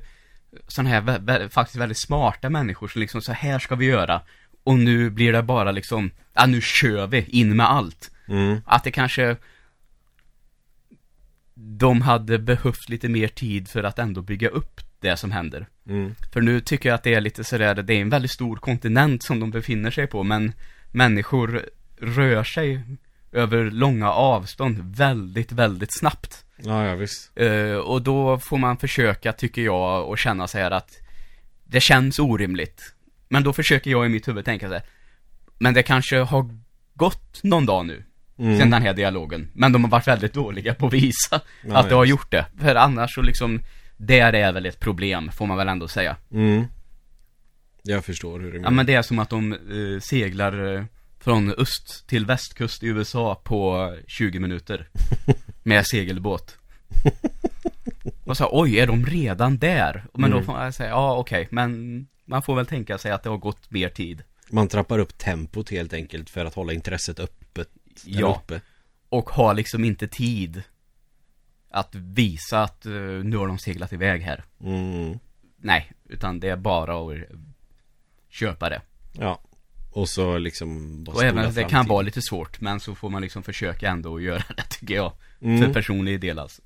[0.68, 4.22] sådana här vä- vä- faktiskt väldigt smarta människor som liksom så här ska vi göra.
[4.64, 8.12] Och nu blir det bara liksom, ja nu kör vi, in med allt.
[8.28, 8.62] mm.
[8.66, 9.38] Att det kanske
[11.54, 15.68] de hade behövt lite mer tid för att ändå bygga upp det som händer.
[15.92, 16.16] Mm.
[16.34, 19.24] För nu tycker jag att det är lite sådär, det är en väldigt stor kontinent
[19.24, 20.54] som de befinner sig på, men
[20.92, 21.66] människor
[22.02, 22.82] rör sig
[23.32, 26.46] över långa avstånd väldigt, väldigt snabbt.
[26.58, 30.72] Ja ja visst Eh, och då får man försöka, tycker jag, och känna så här
[30.72, 30.98] att
[31.64, 32.82] det känns orimligt.
[33.30, 34.84] Men då försöker jag i mitt huvud tänka så här,
[35.60, 36.50] men det kanske har
[36.96, 38.04] gått någon dag nu,
[38.40, 38.60] Mm.
[38.60, 39.48] sen den här dialogen.
[39.54, 42.46] Men de har varit väldigt dåliga på att visa Ja, att det har gjort det.
[42.60, 43.60] För annars så liksom,
[44.08, 46.18] där är väl ett problem, får man väl ändå säga.
[46.32, 46.64] Mm.
[47.84, 50.84] Jag förstår hur du menar Ja men det är som att de eh, seglar eh,
[51.20, 54.90] från öst till västkust i USA på 20 minuter.
[55.64, 56.58] Med segelbåt.
[58.26, 60.06] Och så, oj, är de redan där?
[60.14, 60.46] Men då Mm.
[60.46, 63.72] får man säga, ja okej, men man får väl tänka sig att det har gått
[63.72, 64.24] mer tid.
[64.50, 67.70] Man trappar upp tempot helt enkelt för att hålla intresset öppet
[68.06, 68.42] Ja.
[68.44, 68.62] uppe.
[69.10, 70.64] Och har liksom inte tid
[71.72, 72.92] att visa att eh,
[73.24, 74.44] nu har de seglat iväg här.
[74.64, 75.20] Mm.
[75.58, 77.18] nej, utan det är bara att
[78.30, 78.82] köpa det.
[79.12, 79.40] Ja.
[79.92, 83.22] Och så liksom Och även, spola det kan vara lite svårt, men så får man
[83.22, 85.14] liksom försöka ändå att göra det tycker jag.
[85.42, 85.62] Mm.
[85.62, 86.62] För personlig del alltså.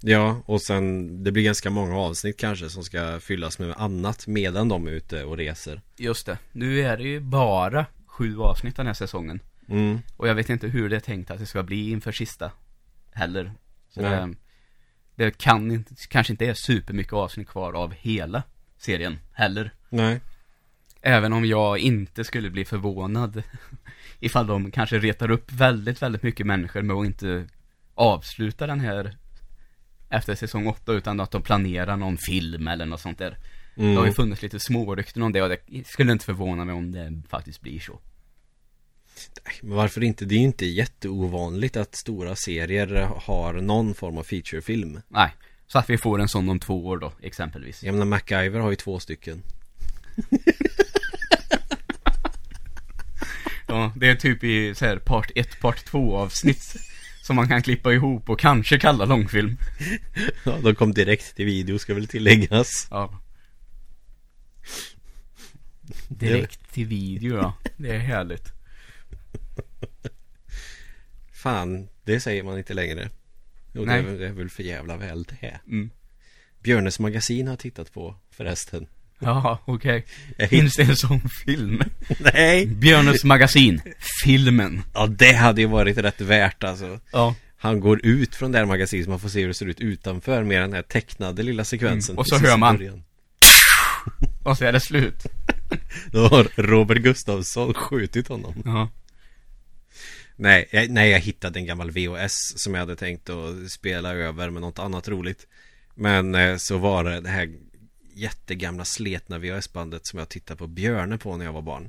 [0.00, 4.68] Ja, och sen det blir ganska många avsnitt kanske som ska fyllas med annat medan
[4.68, 5.80] de är ute och reser.
[5.96, 9.40] Just det, nu är det ju bara sju avsnitt den här säsongen.
[9.68, 9.98] Mm.
[10.16, 12.50] Och jag vet inte hur det är tänkt att det ska bli inför sista
[13.12, 13.52] heller.
[13.96, 14.34] Så det,
[15.24, 18.42] det kan inte, kanske inte är supermycket avsnitt kvar av hela
[18.78, 19.70] serien heller.
[19.88, 20.20] Nej.
[21.02, 23.42] Även om jag inte skulle bli förvånad
[24.20, 27.46] ifall de kanske retar upp väldigt, väldigt mycket människor med att inte
[27.94, 29.16] avsluta den här
[30.10, 33.38] efter säsong 8 utan att de planerar någon film eller något sånt där.
[33.74, 34.14] Det har ju Mm.
[34.14, 37.80] funnits lite smårykten om det och det skulle inte förvåna mig om det faktiskt blir
[37.80, 38.00] så.
[39.62, 40.24] Men varför inte?
[40.24, 45.00] Det är ju inte jätteovanligt att stora serier har någon form av featurefilm.
[45.08, 45.30] Nej,
[45.66, 47.82] så att vi får en sån om två år då, exempelvis.
[47.82, 49.42] Jag menar MacGyver har ju två stycken.
[53.68, 56.76] Ja, det är typ i så här part 1, part 2 avsnitt
[57.22, 59.56] som man kan klippa ihop och kanske kalla långfilm.
[60.44, 62.86] Ja, de kom direkt till video ska väl tilläggas.
[62.90, 63.20] Ja.
[66.08, 68.55] Direkt till video ja, det är härligt.
[71.36, 73.08] Fan, det säger man inte längre.
[73.72, 74.02] Det Nej.
[74.02, 75.60] det är väl för jävla väl det.
[75.66, 75.90] Mm.
[76.62, 78.86] Björnes magasin har tittat på förresten.
[79.18, 80.04] Ja, okej.
[80.36, 81.82] Jag Finns det en sån film?
[82.34, 82.66] Nej!
[82.66, 83.80] Björnes magasin,
[84.24, 84.82] filmen.
[84.94, 87.00] Ja, det hade ju varit rätt värt alltså.
[87.12, 87.34] Ja.
[87.56, 89.80] Han går ut från det här magasinet så man får se hur det ser ut
[89.80, 92.12] utanför med den här tecknade lilla sekvensen.
[92.12, 92.76] Mm, och så hör man.
[92.76, 93.02] början.
[94.44, 95.26] Och så är det slut.
[96.10, 98.62] Då har Robert Gustafsson skjutit honom.
[98.64, 98.88] Ja.
[100.36, 104.50] Nej, jag, nej, jag hittade en gammal VHS som jag hade tänkt att spela över
[104.50, 105.46] med något annat roligt.
[105.94, 107.52] Men eh, så var det det här
[108.14, 111.88] jättegamla sletna VHS-bandet som jag tittade på Björne på när jag var barn.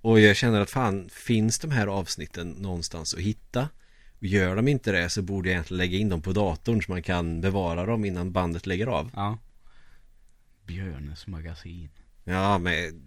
[0.00, 3.68] Och jag känner att fan, finns de här avsnitten någonstans att hitta?
[4.18, 6.90] Och gör de inte det så borde jag egentligen lägga in dem på datorn så
[6.92, 9.10] man kan bevara dem innan bandet lägger av.
[9.14, 9.38] Ja.
[10.66, 11.88] Björnes magasin.
[12.24, 13.02] Ja, med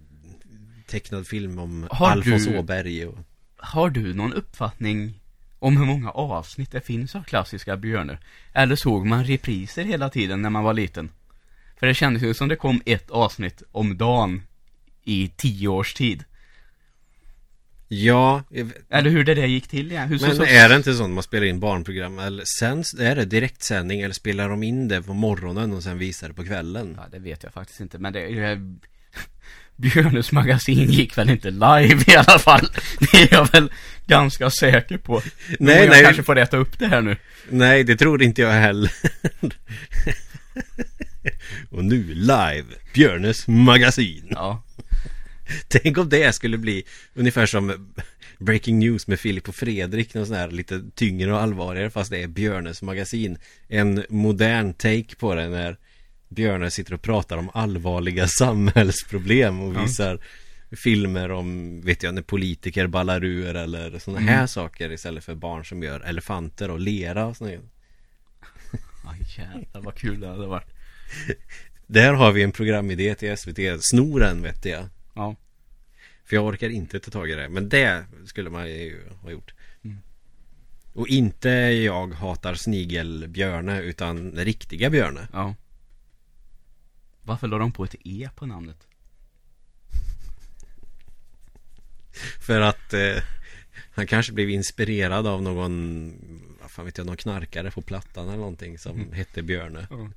[0.88, 3.18] tecknad film om Har Alfons du- Åberg och...
[3.66, 5.20] Har du någon uppfattning
[5.60, 8.20] om hur många avsnitt det finns av klassiska björnar?
[8.54, 11.10] Eller såg man repriser hela tiden när man var liten?
[11.80, 14.44] För det kändes ju som det kom ett avsnitt om dagen
[15.04, 16.24] i tio års tid.
[17.88, 18.44] Ja,
[18.90, 20.08] Eller hur det där gick till igen.
[20.08, 22.20] Hur så, Men så, är det inte så när man spelar in barnprogram?
[22.20, 26.28] Eller sen är det direktsändning eller spelar de in det på morgonen och sen visar
[26.28, 26.96] det på kvällen?
[26.98, 28.78] Ja, det vet jag faktiskt inte, men det är
[29.76, 32.70] Björnes magasin gick väl inte live i alla fall.
[33.00, 33.72] Det är jag väl
[34.06, 35.22] ganska säker på.
[35.48, 36.04] Nej, Nej, jag nej.
[36.04, 37.18] kanske får rätta upp det här nu.
[37.50, 38.92] Nej, det tror inte jag heller.
[41.70, 44.28] och nu live, Björnes magasin.
[44.30, 44.64] Ja.
[45.68, 46.84] Tänk om det skulle bli
[47.14, 47.94] ungefär som
[48.40, 52.24] Breaking News med Filip och Fredrik, något sån här lite tyngre och allvarligare fast det
[52.24, 53.38] är Björnes magasin.
[53.68, 55.78] En modern take på det när
[56.30, 59.82] Björne sitter och pratar om allvarliga samhällsproblem och Ja.
[59.82, 60.20] visar
[60.84, 64.34] filmer om, vet jag, när politiker ballar ur eller sådana Mm.
[64.34, 67.52] här saker istället för barn som gör elefanter och lera och sånt.
[69.08, 70.68] Aj jävlar vad kul det hade varit.
[71.88, 74.86] Där har vi en programidé till SVT, snoren vet jag.
[75.16, 75.36] Ja.
[76.26, 77.50] För jag orkar inte ta tag i det.
[77.50, 79.54] Men det skulle man ju ha gjort.
[79.84, 79.98] Mm.
[80.94, 85.28] Och inte jag hatar snigelbjörne utan riktiga björne.
[85.34, 85.56] Ja.
[87.26, 88.88] Varför la de på ett E på namnet?
[92.40, 93.24] För att eh,
[93.92, 96.14] han kanske blev inspirerad av någon,
[96.62, 99.14] vad fan vet jag, någon knarkare på Plattan eller någonting som Mm.
[99.14, 99.88] hette Björne.
[99.90, 100.10] Ja.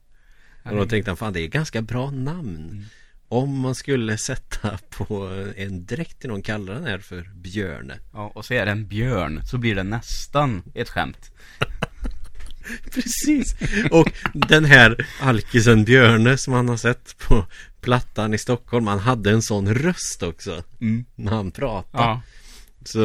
[0.70, 2.68] Och då tänkte han, fan det är ganska bra namn.
[2.70, 2.84] Mm.
[3.28, 7.98] Om man skulle sätta på en dräkt till någon, kalla den här för Björne.
[8.12, 11.30] Ja, och så är det en björn, så blir det nästan ett skämt.
[12.94, 13.54] Precis.
[13.90, 17.44] Och den här alkisen Björne som han har sett på
[17.80, 21.04] Plattan i Stockholm, han hade en sån röst också Mm.
[21.14, 22.04] när han pratade.
[22.04, 22.22] Ja.
[22.84, 23.00] Så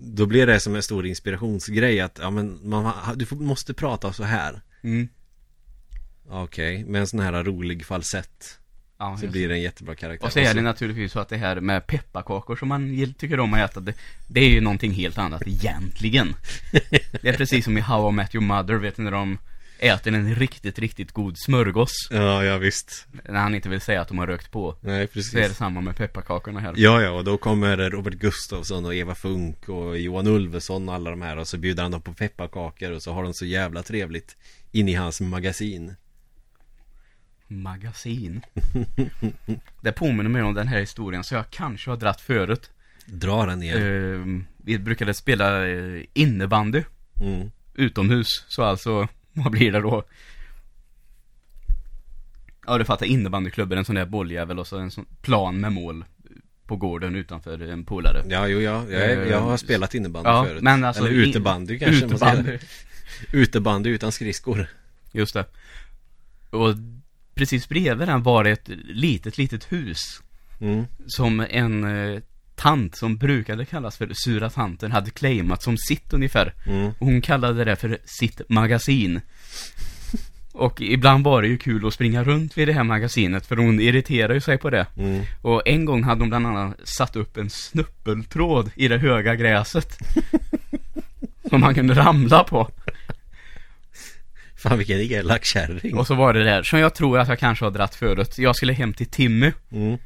[0.00, 4.22] då blir det som en stor inspirationsgrej att ja, men man, du måste prata så
[4.24, 4.60] här.
[4.82, 5.08] Mm.
[6.28, 8.58] Okej, med en sån här rolig falsett
[9.02, 10.26] Ja, så just blir det en jättebra karaktär.
[10.26, 13.54] Och så är det naturligtvis så att det här med pepparkakor som man tycker om
[13.54, 13.94] att äta, det,
[14.26, 16.34] det är ju någonting helt annat egentligen.
[17.22, 19.38] Det är precis som i How I Met Your Mother, vet ni när de
[19.78, 22.08] äter en riktigt, riktigt god smörgås.
[22.10, 23.06] Ja, ja visst.
[23.28, 24.76] När han inte vill säga att de har rökt på.
[24.80, 25.56] Nej, Så är det precis.
[25.56, 26.74] samma med pepparkakorna här.
[26.76, 31.10] Ja, ja, och då kommer Robert Gustafsson och Eva Funk och Johan Ulveson och alla
[31.10, 33.82] de här och så bjuder han dem på pepparkakor och så har de så jävla
[33.82, 34.36] trevligt
[34.72, 35.94] in i hans magasin.
[37.60, 38.40] Magasin.
[39.80, 42.70] det påminner mig om den här historien så jag kanske har dratt förut.
[43.06, 43.76] Dra den ner.
[43.76, 44.26] Eh,
[44.64, 46.82] vi brukade spela eh, innebandy
[47.22, 47.50] Mm.
[47.74, 48.44] utomhus.
[48.48, 50.04] Så alltså, vad blir det då?
[52.66, 56.04] Ja, du fattar innebandyklubben, en sån där bolljävel och så en sån plan med mål
[56.66, 58.24] på gården utanför en polare.
[58.28, 58.88] Ja, jo, ja.
[58.90, 60.62] Jag, jag har spelat innebandy Ja, förut.
[60.62, 62.32] men alltså Eller utebandy kanske man säger.
[62.38, 62.58] Utebandy.
[63.32, 64.66] Utebandy utan skridskor.
[65.12, 65.44] Just det.
[66.50, 66.74] Och
[67.34, 70.22] precis bredvid den var det ett litet, litet hus.
[70.60, 70.84] Mm.
[71.06, 72.20] Som en eh,
[72.54, 76.54] tant som brukade kallas för sura tanten hade claimat som sitt ungefär.
[76.66, 76.86] Mm.
[76.98, 79.20] Och hon kallade det för sitt magasin.
[80.52, 83.80] Och ibland var det ju kul att springa runt vid det här magasinet för hon
[83.80, 84.86] irriterade ju sig på det.
[84.96, 85.24] Mm.
[85.42, 89.98] Och en gång hade hon bland annat satt upp en snuppeltråd i det höga gräset.
[91.52, 92.70] som man kunde ramla på.
[94.62, 95.98] Fan vilken elak kärring.
[95.98, 98.38] Och så var det där, som jag tror att jag kanske har dratt förut.
[98.38, 99.52] Jag skulle hem till Timmy.
[99.72, 99.98] Mm.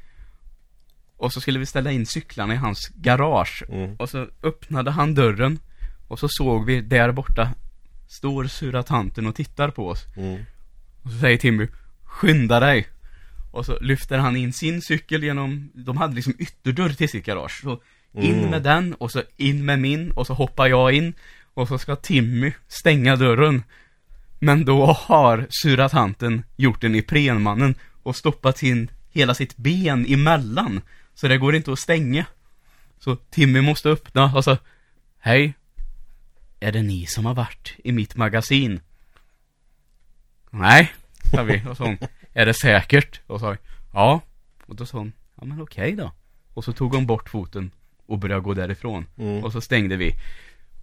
[1.16, 3.62] Och så skulle vi ställa in cyklarna i hans garage.
[3.68, 3.96] Mm.
[3.96, 5.58] Och så öppnade han dörren.
[6.08, 7.50] Och så såg vi där borta
[8.08, 10.04] Står sura tanten och tittar på oss.
[10.16, 10.44] Mm.
[11.02, 11.68] Och så säger Timmy
[12.04, 12.86] Skynda dig!
[13.52, 17.60] Och så lyfter han in sin cykel genom De hade liksom ytterdörr till sitt garage.
[17.62, 17.82] Så
[18.14, 18.50] in Mm.
[18.50, 21.14] med den och så in med min och så hoppar jag in.
[21.54, 23.62] Och så ska Timmy stänga dörren.
[24.38, 30.80] Men då har sura tanten gjort en Iprenmannen och stoppat in hela sitt ben emellan.
[31.14, 32.26] Så det går inte att stänga.
[32.98, 34.56] Så Timmy måste öppna och så
[35.18, 35.54] Hej.
[36.60, 38.80] Är det ni som har varit i mitt magasin?
[40.50, 40.92] Nej,
[41.30, 41.62] sa vi.
[41.68, 41.98] Och så hon,
[42.32, 43.20] är det säkert?
[43.26, 43.56] Och sa vi,
[43.92, 44.20] ja.
[44.66, 46.12] Och då sa hon, ja men okej då.
[46.54, 47.70] Och så tog hon bort foten
[48.06, 49.06] och började gå därifrån.
[49.18, 49.44] Mm.
[49.44, 50.14] Och så stängde vi.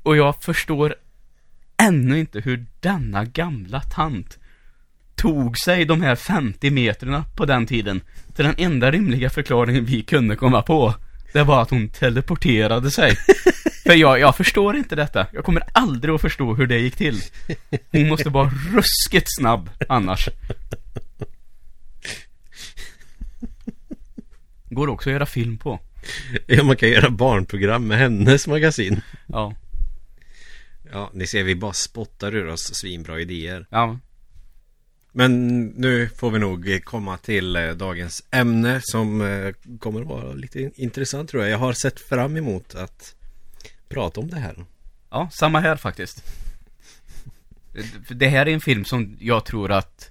[0.04, 0.96] Och jag förstår
[1.84, 4.40] ännu inte hur denna gamla tant
[5.16, 8.02] tog sig de här 50 metrarna på den tiden.
[8.36, 10.94] Till den enda rimliga förklaringen vi kunde komma på.
[11.34, 13.16] Det var att hon teleporterade sig.
[13.84, 15.28] För jag, jag förstår inte detta.
[15.32, 17.22] Jag kommer aldrig att förstå hur det gick till.
[17.92, 20.30] Hon måste vara ruskigt snabb annars.
[24.70, 25.80] Går också att göra film på.
[26.48, 29.02] Ja, man kan göra barnprogram med hennes magasin.
[29.28, 29.54] Ja.
[30.94, 33.68] Ja, ni ser vi bara spottar ur oss svinbra idéer.
[33.70, 34.00] Ja.
[35.12, 40.34] Men nu får vi nog komma till eh, dagens ämne som eh, kommer att vara
[40.34, 41.52] lite intressant tror jag.
[41.52, 43.16] Jag har sett fram emot att
[43.90, 44.66] prata om det här.
[45.10, 46.24] Ja, samma här faktiskt.
[48.10, 50.10] Det här är en film som jag tror att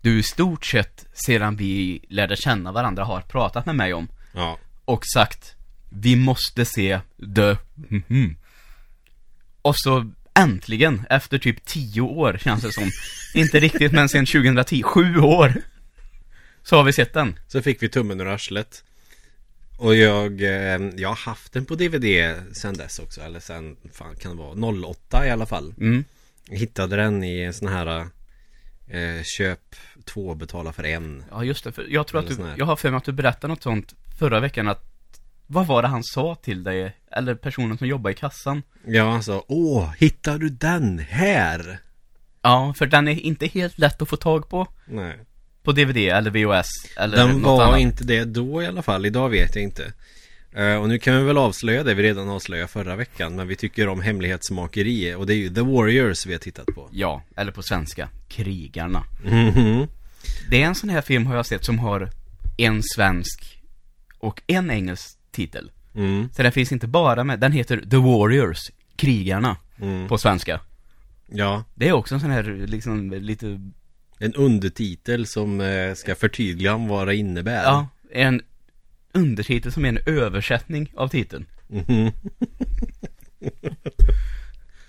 [0.00, 4.08] du i stort sett sedan vi lärde känna varandra har pratat med mig om.
[4.32, 5.54] Ja, Och sagt
[5.88, 7.00] Vi måste se
[7.34, 8.36] The mhm.
[9.62, 12.90] Och så äntligen, efter typ 10 år känns det som
[13.34, 15.54] Inte riktigt men sen 2010, sju år
[16.62, 18.84] Så har vi sett den så fick vi tummen ur arslet.
[19.76, 23.20] Och jag, eh, jag har haft den på DVD sen dess också.
[23.20, 25.74] Eller sen, fan kan det vara, 08 i alla fall.
[25.78, 26.04] mm.
[26.48, 28.06] Jag hittade den i en sån här
[28.88, 31.24] eh, köp två, betala för en.
[31.30, 33.48] Ja just det, för jag tror att du, jag har för mig att du berättade
[33.48, 34.93] något sånt förra veckan att
[35.46, 36.96] Vad var det han sa till dig?
[37.10, 38.62] Eller personen som jobbar i kassan?
[38.86, 41.78] Ja, han sa, åh, hittar du den här?
[42.42, 45.18] Ja, för den är inte helt lätt att få tag på Nej.
[45.62, 47.80] På DVD eller VHS eller Den något var annat.
[47.80, 49.92] inte det då i alla fall, idag vet jag inte.
[50.52, 53.56] Eh, och nu kan vi väl avslöja det vi redan avslöjade förra veckan, men vi
[53.56, 56.88] tycker om hemlighetsmakeri och det är ju The Warriors vi har tittat på.
[56.92, 59.86] Ja, eller på svenska, Krigarna Mhm.
[60.50, 62.10] Det är en sån här film har jag sett som har
[62.56, 63.58] en svensk
[64.18, 65.70] och en engelsk titel.
[65.94, 70.08] Mm, Så den finns inte bara med, den heter The Warriors, Krigarna, mm.
[70.08, 70.60] på svenska.
[71.26, 73.60] Ja, Det är också en sån här, liksom, lite,
[74.18, 77.62] en undertitel som eh, ska förtydliga om vad det innebär.
[77.62, 78.42] ja, en
[79.12, 81.46] undertitel som är en översättning av titeln.
[81.68, 82.10] Mhm.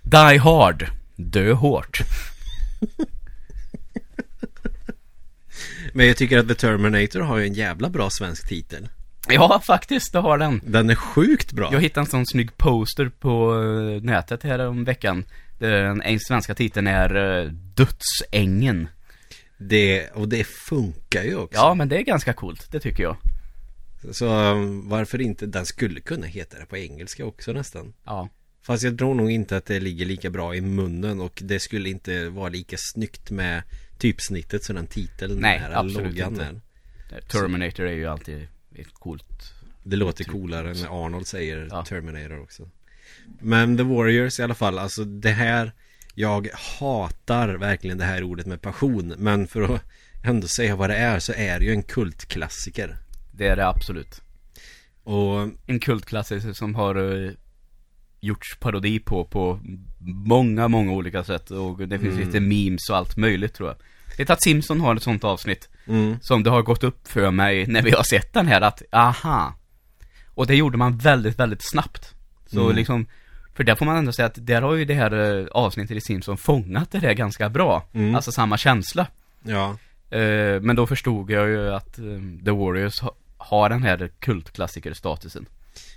[0.02, 2.00] Die Hard, Dö hårt.
[5.94, 8.88] Men jag tycker att The Terminator har ju en jävla bra svensk titel.
[9.30, 10.62] Ja, faktiskt, det har den.
[10.66, 11.70] Den är sjukt bra.
[11.74, 13.54] Jag hittade en sån snygg poster på
[13.96, 15.26] eh, nätet här om veckan.
[15.60, 18.88] Den en- svenska titeln är eh, Dödsängen.
[19.58, 21.60] Det, och det funkar ju också.
[21.60, 23.18] Ja, men det är ganska coolt, det tycker jag.
[24.12, 24.26] Så
[24.84, 27.94] varför inte, den skulle kunna heta det på engelska också nästan.
[28.06, 28.30] Ja.
[28.66, 31.90] Fast jag tror nog inte att det ligger lika bra i munnen och det skulle
[31.90, 33.64] inte vara lika snyggt med
[33.98, 36.46] typsnittet som den titeln Nej, är, absolut loggan inte.
[36.46, 37.22] är.
[37.22, 38.48] Terminator är ju alltid
[38.80, 39.54] ett coolt.
[39.84, 41.86] Det låter coolare när Arnold säger Ja.
[41.86, 42.70] Terminator också.
[43.40, 45.72] Men The Warriors i alla fall, alltså det här
[46.14, 49.82] Jag hatar verkligen det här ordet med passion Men för att
[50.24, 52.98] ändå säga vad det är så är det ju en kultklassiker.
[53.32, 54.22] Det är det absolut.
[55.04, 57.32] Och En kultklassiker som har uh,
[58.20, 59.60] gjorts parodi på, på
[60.00, 61.52] många, många olika sätt.
[61.52, 62.26] Och det finns Mm.
[62.28, 63.78] lite memes och allt möjligt tror jag.
[64.18, 65.70] Vet att Simpson har ett sånt avsnitt.
[65.88, 68.82] mm, Som det har gått upp för mig när vi har sett den här att,
[68.92, 69.54] aha.
[70.28, 72.14] Och det gjorde man väldigt, väldigt snabbt.
[72.46, 72.76] Så Mm.
[72.76, 73.06] liksom,
[73.56, 76.02] för där får man ändå säga att där har ju det här eh, avsnittet i
[76.02, 77.88] Simpson fångat det där ganska bra.
[77.94, 78.16] Mm.
[78.16, 79.08] Alltså samma känsla.
[79.44, 79.78] ja,
[80.10, 82.04] Eh, men då förstod jag ju att eh,
[82.46, 85.46] The Warriors ha, har den här kultklassikerstatusen.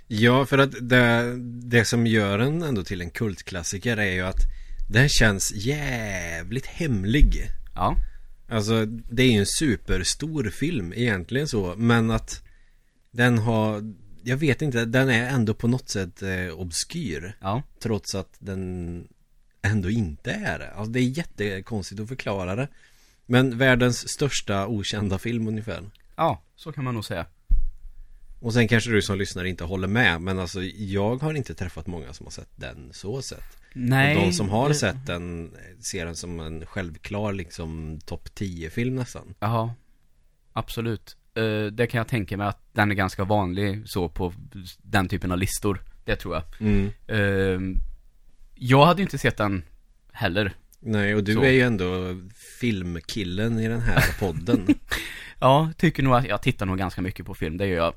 [0.07, 1.35] Ja, för att det,
[1.69, 4.41] det som gör den ändå till en kultklassiker är ju att
[4.89, 7.47] den känns jävligt hemlig.
[7.75, 7.95] Ja.
[8.49, 12.43] Alltså, det är ju en superstor film egentligen så, men att
[13.11, 17.37] den har, jag vet inte, den är ändå på något sätt eh, obskyr.
[17.41, 17.63] Ja.
[17.79, 19.07] Trots att den
[19.61, 20.71] ändå inte är det.
[20.71, 22.67] Alltså det är jättekonstigt att förklara det.
[23.25, 25.89] Men världens största okända film ungefär.
[26.15, 27.25] Ja, så kan man nog säga.
[28.39, 31.87] Och sen kanske du som lyssnar inte håller med Men alltså jag har inte träffat
[31.87, 34.15] många som har sett den så sett Nej.
[34.17, 35.51] Och de som har sett den
[35.91, 39.73] Ser den som en självklar liksom topp 10 film nästan Ja.
[40.53, 41.17] Absolut.
[41.35, 44.33] Eh, det kan jag tänka mig att den är ganska vanlig så på
[44.77, 45.81] den typen av listor.
[46.05, 46.43] Det tror jag.
[46.59, 46.91] mm.
[47.07, 47.81] Eh,
[48.55, 49.63] jag hade ju inte sett den
[50.11, 50.53] heller.
[50.79, 51.41] Nej och du Så.
[51.41, 52.19] är ju ändå
[52.59, 54.67] filmkillen i den här podden
[55.39, 57.93] Ja, tycker nog att jag tittar nog ganska mycket på film, det gör jag.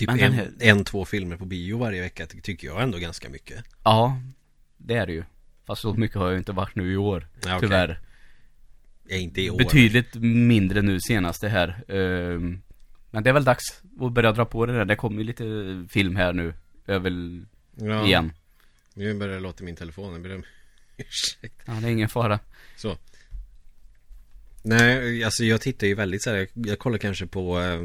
[0.00, 3.64] Typ en, en, två filmer på bio varje vecka ty- tycker jag ändå ganska mycket
[3.84, 4.20] ja,
[4.76, 5.24] det är det ju.
[5.66, 7.68] Fast så mycket har jag inte varit nu i år, Ja, okej.
[7.68, 8.00] tyvärr.
[9.08, 11.68] Är inte i år Betydligt mindre nu senaste här.
[11.88, 12.40] Eh,
[13.10, 14.84] men det är väl dags att börja dra på det där.
[14.84, 15.44] Det kommer ju lite
[15.90, 16.54] film här nu,
[16.86, 17.40] över
[17.76, 18.32] ja, igen.
[18.94, 20.42] Nu börjar det låta i min telefon, jag ber om
[20.96, 22.38] ursäkt Ja, det är ingen fara.
[22.76, 22.96] Så
[24.62, 27.80] Nej, alltså jag tittar ju väldigt så här, jag, jag kollar kanske på eh,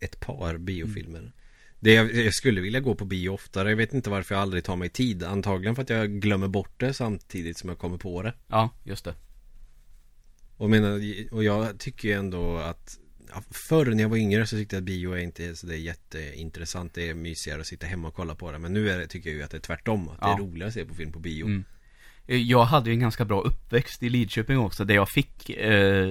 [0.00, 1.32] ett par biofilmer
[1.80, 4.64] det jag, jag skulle vilja gå på bio oftare, jag vet inte varför jag aldrig
[4.64, 8.22] tar mig tid Antagligen för att jag glömmer bort det samtidigt som jag kommer på
[8.22, 9.14] det Ja, just det.
[10.56, 12.98] Och, menar, och jag tycker ju ändå att
[13.50, 15.78] Förr när jag var yngre så tyckte jag att bio är inte så det är
[15.78, 19.06] jätteintressant Det är mysigare att sitta hemma och kolla på det Men nu är det,
[19.06, 20.34] tycker jag ju att det är tvärtom Att det Ja.
[20.34, 21.64] är roligare att se på film på bio Mm.
[22.26, 26.10] Eh, Jag hade ju en ganska bra uppväxt i Lidköping också, där jag fick eh,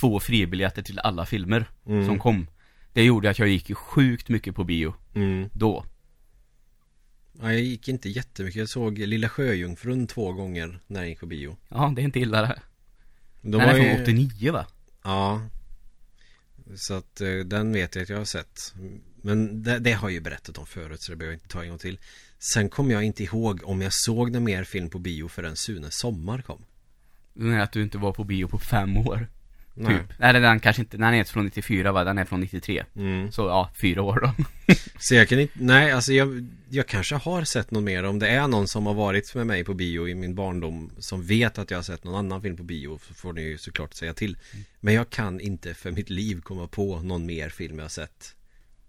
[0.00, 2.06] två fribiljetter till alla filmer Mm.
[2.06, 2.46] som kom.
[2.92, 5.48] Det gjorde att jag gick ju sjukt mycket på bio mm.
[5.52, 5.84] då.
[7.40, 8.58] Ja, jag gick inte jättemycket.
[8.58, 11.56] Jag såg Lilla Sjöjungfrun två gånger när jag gick på bio.
[11.68, 12.60] Ja, det är inte illa det.
[13.40, 14.66] De Den är var från ju- 89 va?
[15.02, 15.48] Ja.
[16.76, 18.74] Så att eh, den vet jag att jag har sett.
[19.22, 21.62] Men det, det har jag ju berättat om förut så det behöver jag inte ta
[21.62, 21.98] en gång till.
[22.38, 25.98] Sen kommer jag inte ihåg om jag såg någon mer film på bio förrän Sunes
[25.98, 26.64] sommar kom.
[27.40, 29.28] Är att du inte var på bio på fem år.
[29.74, 29.98] Nej.
[29.98, 30.18] Typ.
[30.18, 32.04] Nej, den kanske inte, den är från 94 va?
[32.04, 32.84] Den är från 93.
[32.96, 33.32] Mm.
[33.32, 34.44] Så ja, fyra år då.
[34.98, 38.28] Så jag kan inte, nej alltså jag, jag kanske har sett någon mer om det
[38.28, 41.70] är någon som har varit med mig på bio i min barndom som vet att
[41.70, 44.36] jag har sett någon annan film på bio så får ni ju såklart säga till.
[44.80, 48.34] Men jag kan inte för mitt liv komma på någon mer film jag har sett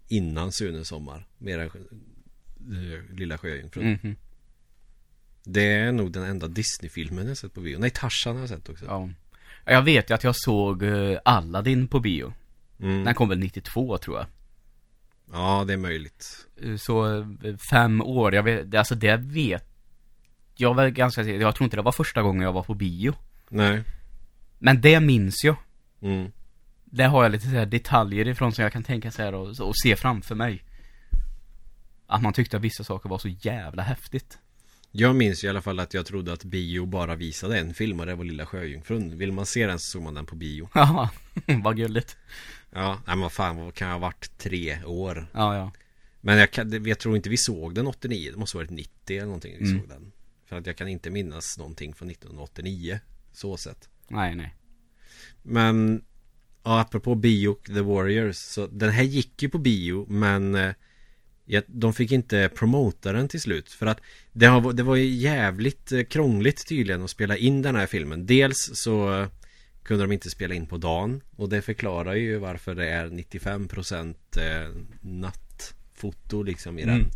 [0.08, 1.26] innan Sunes sommar.
[1.38, 3.98] Mer än eh, Lilla Sjöjungfrun.
[4.02, 4.16] Mhm.
[5.46, 7.78] Det är nog den enda Disney-filmen jag sett på bio.
[7.78, 8.84] Nej, Tarzan har jag sett också.
[8.84, 9.10] Ja.
[9.64, 12.32] Jag vet ju att jag såg uh, Aladdin på bio.
[12.80, 13.04] Mm.
[13.04, 14.26] Den kom väl 92 tror jag.
[15.32, 16.46] Ja, det är möjligt.
[16.62, 17.26] Eh, Så eh,
[17.70, 19.64] fem år, jag vet, alltså det vet
[20.56, 23.14] Jag var ganska jag tror inte det var första gången jag var på bio
[23.48, 23.82] Nej.
[24.58, 25.56] Men det minns jag
[26.02, 26.32] Mm.
[26.84, 29.60] Det har jag lite så här detaljer ifrån som jag kan tänka så här och,
[29.60, 30.64] och se framför mig
[32.06, 34.38] Att man tyckte att vissa saker var så jävla häftigt
[34.96, 38.06] Jag minns i alla fall att jag trodde att bio bara visade en film och
[38.06, 39.18] det var Lilla Sjöjungfrun.
[39.18, 40.68] Vill man se den så såg man den på bio.
[40.74, 41.10] Ja,
[41.64, 42.16] vad gulligt
[42.70, 45.26] Ja, nej men vad fan, vad kan jag ha varit tre år?
[45.32, 45.72] Ja, ja
[46.20, 49.26] Men jag, kan, jag tror inte vi såg den 89, det måste varit 90 eller
[49.26, 49.80] någonting vi Mm.
[49.80, 50.12] såg den.
[50.46, 53.00] För att jag kan inte minnas någonting från 1989,
[53.32, 53.88] så sett.
[54.08, 54.54] Nej, nej
[55.42, 56.04] Men,
[56.62, 60.74] ja, apropå bio, The Warriors, så den här gick ju på bio, men eh,
[61.66, 63.72] de fick inte promota den till slut.
[63.72, 64.00] För att
[64.32, 68.26] det, har, det var jävligt eh, krångligt tydligen att spela in den här filmen.
[68.26, 69.28] Dels så eh,
[69.82, 74.14] kunde de inte spela in på dagen och det förklarar ju varför det är 95%
[74.36, 74.70] eh,
[75.00, 76.94] nattfoto liksom i den.
[76.94, 77.10] Mm.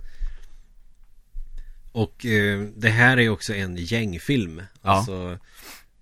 [1.93, 4.63] Och eh, det här är ju också en gängfilm.
[4.83, 4.91] Ja.
[4.91, 5.39] Alltså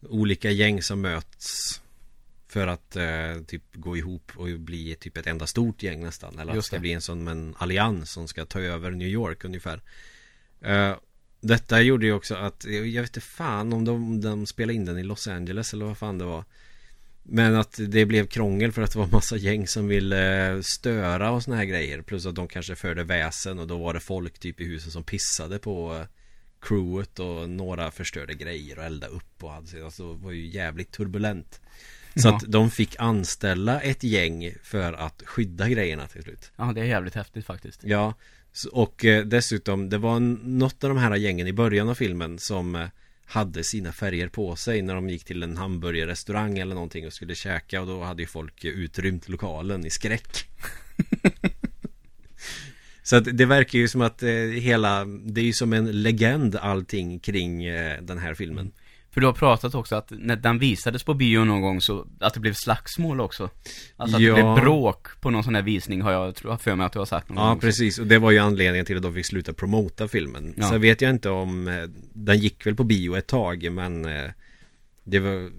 [0.02, 1.80] olika gäng som möts
[2.48, 6.38] för att eh, typ gå ihop och bli typ ett enda stort gäng nästan.
[6.38, 9.44] Eller att det ska bli en sån en allians som ska ta över New York
[9.44, 9.82] ungefär.
[10.60, 10.96] Eh,
[11.40, 14.98] Detta gjorde ju också att, jag vet inte fan om de, de spelade in den
[14.98, 16.44] i Los Angeles eller vad fan det var.
[17.22, 21.42] Men att det blev krångel för att det var massa gäng som ville störa och
[21.42, 22.02] såna här grejer.
[22.02, 25.04] Plus att de kanske förde väsen och då var det folk typ i huset som
[25.04, 26.06] pissade på eh,
[26.60, 30.92] crewet och några förstörde grejer och eldade upp och hade alltså det var ju jävligt
[30.92, 31.60] turbulent
[32.16, 32.36] Så Ja.
[32.36, 36.84] att de fick anställa ett gäng för att skydda grejerna till slut Ja, det är
[36.84, 37.80] jävligt häftigt faktiskt.
[37.84, 38.14] Ja,
[38.72, 42.74] och eh, dessutom det var något av de här gängen i början av filmen som
[42.76, 42.86] eh,
[43.24, 47.34] hade sina färger på sig när de gick till en hamburgerrestaurang eller någonting och skulle
[47.34, 50.48] käka och då hade ju folk eh, utrymt lokalen i skräck.
[53.02, 54.22] Så att det verkar ju som att
[54.60, 57.64] hela, det är ju som en legend allting kring
[58.02, 58.72] den här filmen.
[59.16, 62.34] För du har pratat också att när den visades på bio någon gång så, att
[62.34, 63.50] det blev slagsmål också.
[63.96, 64.36] Alltså att Ja.
[64.36, 66.92] det blev bråk på någon sån här visning har jag, tror jag för mig att
[66.92, 67.60] du har sagt någon Ja gång.
[67.60, 70.68] precis och det var ju anledningen till att de fick sluta promota filmen Ja.
[70.70, 74.30] Sen vet jag inte om eh, Den gick väl på bio ett tag men eh,
[75.04, 75.50] Det var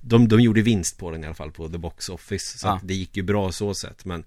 [0.00, 2.76] de, de gjorde vinst på den i alla fall på the box office Så Ja.
[2.76, 4.24] att det gick ju bra så sett men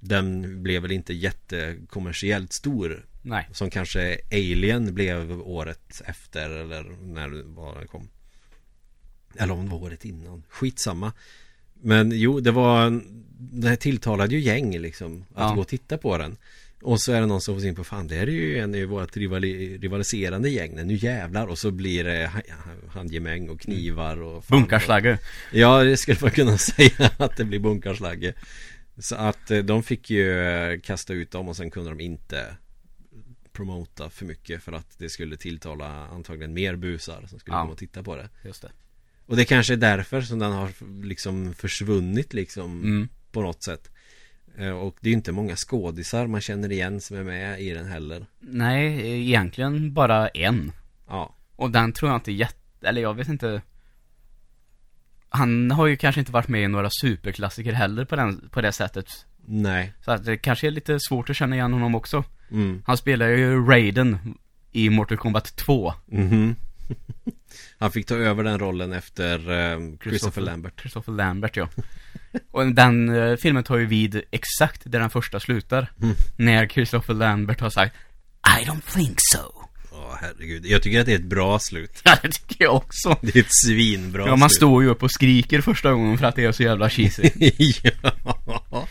[0.00, 3.48] Den blev väl inte jättekommersiellt stor Nej.
[3.52, 8.08] Som kanske Alien blev året efter eller när det var den kom
[9.38, 11.12] Eller om det var året innan Skitsamma
[11.82, 13.00] Men jo, det var
[13.38, 15.54] Det här tilltalade ju gäng liksom Att Ja.
[15.54, 16.36] gå och titta på den
[16.82, 18.74] Och så är det någon som får in på Fan det här är ju en
[18.74, 22.40] i vårt rivali- rivaliserande gäng Nu jävlar Och så blir det ha-
[22.92, 25.18] handgemäng och knivar och fan, Bunkarslagge.
[25.52, 28.34] Ja, det skulle man kunna säga att det blir bunkarslagge
[28.98, 32.56] Så att eh, de fick ju eh, kasta ut dem och sen kunde de inte
[33.60, 37.60] promota för mycket för att det skulle tilltala antagligen mer busar som skulle Ja.
[37.60, 38.70] komma och titta på det Just det.
[39.26, 40.70] Och det kanske är därför som den har
[41.04, 43.08] liksom försvunnit liksom Mm.
[43.32, 43.90] på något sätt
[44.58, 47.70] Eh, Och det är ju inte många skådisar man känner igen som är med i
[47.70, 50.72] den heller Nej, egentligen bara en.
[51.08, 53.62] Ja Och den tror jag inte jätte, eller jag vet inte.
[55.28, 58.72] Han har ju kanske inte varit med i några superklassiker heller på, den, på det
[58.72, 59.06] sättet.
[59.46, 62.24] Nej Så att det kanske är lite svårt att känna igen honom också.
[62.52, 62.82] Mm.
[62.86, 64.18] Han spelar ju Raiden
[64.72, 65.94] i Mortal Kombat 2.
[66.06, 66.56] Mhm
[67.78, 71.68] Han fick ta över den rollen efter eh, Christopher Lambert Christopher Lambert, ja.
[72.50, 75.92] Och den eh, filmen tar ju vid exakt där den första slutar.
[76.02, 76.14] Mm.
[76.36, 77.96] När Christopher Lambert har sagt
[78.60, 79.66] I don't think so.
[79.92, 83.16] Åh herregud, jag tycker att det är ett bra slut Ja, det tycker jag också.
[83.20, 86.26] Det är ett svinbra Ja, man slut står ju upp och skriker första gången för
[86.26, 87.30] att det är så jävla cheesy.
[88.70, 88.88] ja.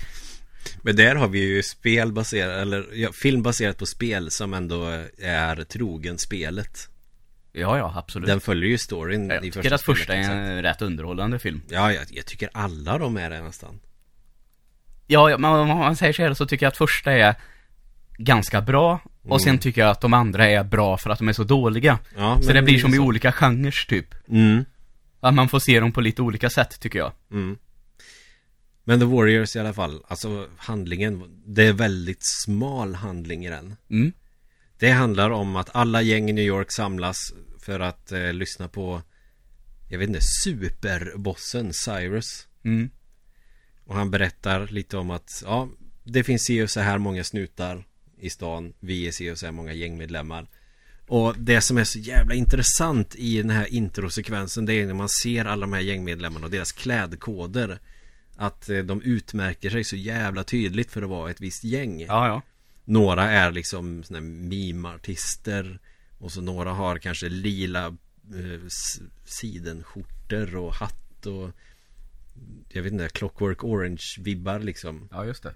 [0.83, 4.85] Men där har vi ju spel baserat, eller ja, film baserat på spel som ändå
[5.21, 6.89] är trogen spelet
[7.51, 8.27] Ja, ja, absolut.
[8.27, 10.35] Den följer ju storyn jag i tycker att spelet, första är exakt.
[10.35, 11.61] en rätt underhållande film.
[11.69, 13.79] Ja, jag, jag tycker alla de är det nästan
[15.07, 17.35] Ja, ja, men om man säger så här så tycker jag att första är
[18.17, 18.99] ganska bra.
[19.23, 21.99] Och sen tycker jag att de andra är bra för att de är så dåliga.
[22.17, 23.03] ja, Så det blir som i så.
[23.03, 24.15] olika genrer typ.
[24.29, 24.65] mm,
[25.19, 27.11] Att man får se dem på lite olika sätt tycker jag.
[27.31, 27.57] mm.
[28.83, 33.75] Men The Warriors i alla fall Alltså handlingen Det är väldigt smal handling i den.
[33.89, 34.11] Mm.
[34.79, 39.01] Det handlar om att alla gäng i New York samlas för att eh, lyssna på
[39.89, 42.47] Jag vet inte, superbossen Cyrus.
[42.63, 42.89] Mm.
[43.85, 45.69] Och han berättar lite om att ja,
[46.03, 47.85] det finns si och så här många snutar
[48.19, 48.73] i stan.
[48.79, 50.47] Vi är si och så här många gängmedlemmar.
[51.07, 55.09] Och det som är så jävla intressant i den här introsekvensen Det är när man
[55.09, 57.79] ser alla de här gängmedlemmarna och deras klädkoder
[58.41, 62.27] Att eh, de utmärker sig så jävla tydligt för att vara ett visst gäng Ja,
[62.27, 62.41] ja.
[62.85, 65.79] några är liksom såna här meme-artister
[66.17, 67.85] Och så några har kanske lila
[68.33, 68.61] eh,
[69.25, 71.51] sidenskjortor och hatt och
[72.69, 75.53] Jag vet inte, Clockwork Orange-vibbar liksom Ja, just det.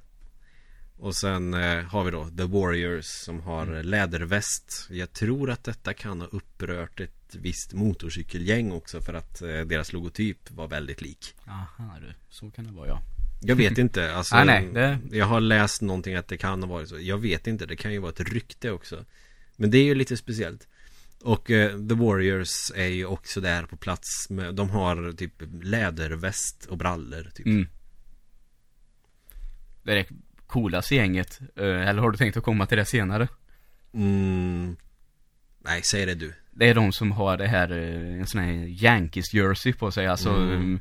[0.98, 3.86] Och sen eh, har vi då The Warriors som har Mm.
[3.86, 9.48] läderväst Jag tror att detta kan ha upprört ett visst motorcykelgäng också för att eh,
[9.62, 13.02] deras logotyp var väldigt lik Aha du, så kan det vara ja.
[13.42, 16.70] Jag vet inte, alltså Nej, nej, det- Jag har läst någonting att det kan ha
[16.70, 19.06] varit så Jag vet inte, det kan ju vara ett rykte också
[19.56, 20.68] Men det är ju lite speciellt
[21.22, 26.66] Och eh, The Warriors är ju också där på plats med, De har typ läderväst
[26.66, 27.68] och brallor typ Mm.
[29.84, 30.08] Det är det
[30.48, 31.40] coolaste gänget.
[31.56, 33.28] Eh, Eller har du tänkt att komma till det senare?
[33.94, 34.76] mm.
[35.66, 38.84] Nej, säg det du Det är de som har det här, eh, en sån här
[38.84, 40.52] Yankees jersey på sig, alltså Mm.
[40.52, 40.80] mm.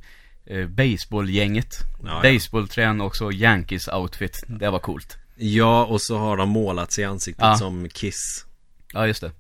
[0.75, 1.75] Baseballgänget.
[2.05, 2.33] Ja, ja.
[2.33, 4.45] Baseballträn och så Yankees outfit.
[4.47, 5.16] Det var coolt.
[5.37, 7.57] Ja, och så har de målat sig i ansiktet Ja.
[7.57, 8.47] som Kiss
[8.93, 9.33] Ja, just det.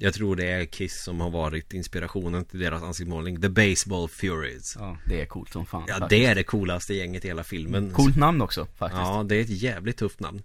[0.00, 4.76] Jag tror det är Kiss som har varit inspirationen till deras ansiktsmålning The Baseball Furies
[4.78, 5.84] Ja, det är coolt som fan.
[5.88, 6.10] Ja, faktiskt.
[6.10, 9.00] det är det coolaste gänget i hela filmen Coolt namn också, faktiskt.
[9.00, 10.42] Ja, det är ett jävligt tufft namn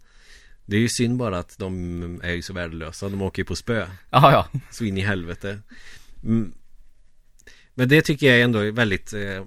[0.66, 3.10] Det är ju synd bara att de är ju så värdelösa.
[3.10, 3.86] De åker ju på spö.
[4.10, 4.60] Ja, ja.
[4.72, 5.60] Så in i helvete.
[6.24, 6.54] Mm.
[7.74, 9.44] Men det tycker jag ändå är väldigt eh,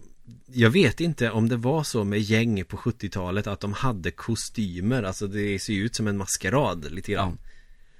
[0.46, 5.02] Jag vet inte om det var så med gäng på 70-talet att de hade kostymer
[5.02, 7.48] Alltså det ser ju ut som en maskerad lite grann Ja.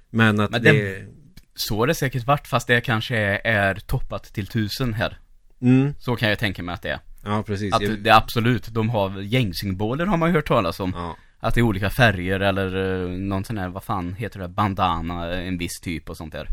[0.09, 1.07] Men att Men det, det-
[1.55, 5.17] Så det säkert varit, fast det kanske är, toppat till tusen här.
[5.61, 6.99] mm, Så kan jag tänka mig att det är.
[7.23, 10.91] Ja precis Att det är absolut, de har gängsymboler har man ju hört talas om.
[10.95, 14.47] Ja, Att det är olika färger eller eh, någon sån här, vad fan heter det,
[14.47, 16.47] bandana, en viss typ och sånt där.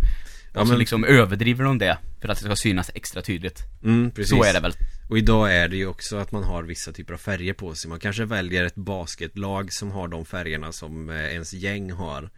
[0.54, 3.58] Ja, och så men- liksom överdriver de det för att det ska synas extra tydligt.
[3.84, 4.72] mm, precis Så är det väl?
[5.10, 7.90] Och idag är det ju också att man har vissa typer av färger på sig
[7.90, 12.30] Man kanske väljer ett basketlag som har de färgerna som eh, ens gäng har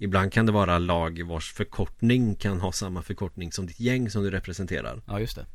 [0.00, 4.22] Ibland kan det vara lag vars förkortning kan ha samma förkortning som ditt gäng som
[4.22, 5.46] du representerar Ja, just det.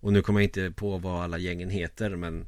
[0.00, 2.46] Och nu kommer jag inte på vad alla gängen heter men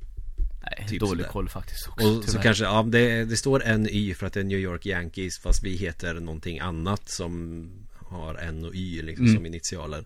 [0.63, 1.33] Nej, Typ dålig sådär.
[1.33, 2.43] koll faktiskt också, Och så tyvärr.
[2.43, 5.65] kanske, ja det, det står en Y för att det är New York Yankees Fast
[5.65, 9.37] vi heter någonting annat som har N och Y liksom Mm.
[9.37, 10.05] som initialer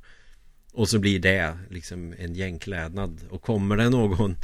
[0.73, 4.37] Och så blir det liksom en gängklädnad Och kommer det någon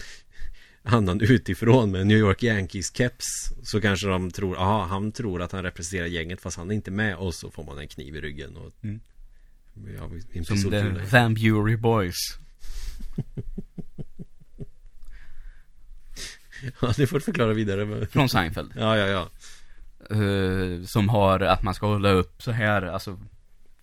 [0.83, 3.25] annan utifrån med New York Yankees keps
[3.63, 6.91] Så kanske de tror, aha han tror att han representerar gänget fast han är inte
[6.91, 9.01] med Och så får man en kniv i ryggen och Mm.
[9.97, 10.11] Ja,
[10.45, 10.83] Som The.
[11.11, 12.17] Van Bury Boys.
[16.81, 18.07] Ja, du får förklara vidare.
[18.07, 18.73] Från Seinfeld.
[18.77, 19.29] Ja, ja, ja
[20.11, 23.19] Eh, som har att man ska hålla upp så här, alltså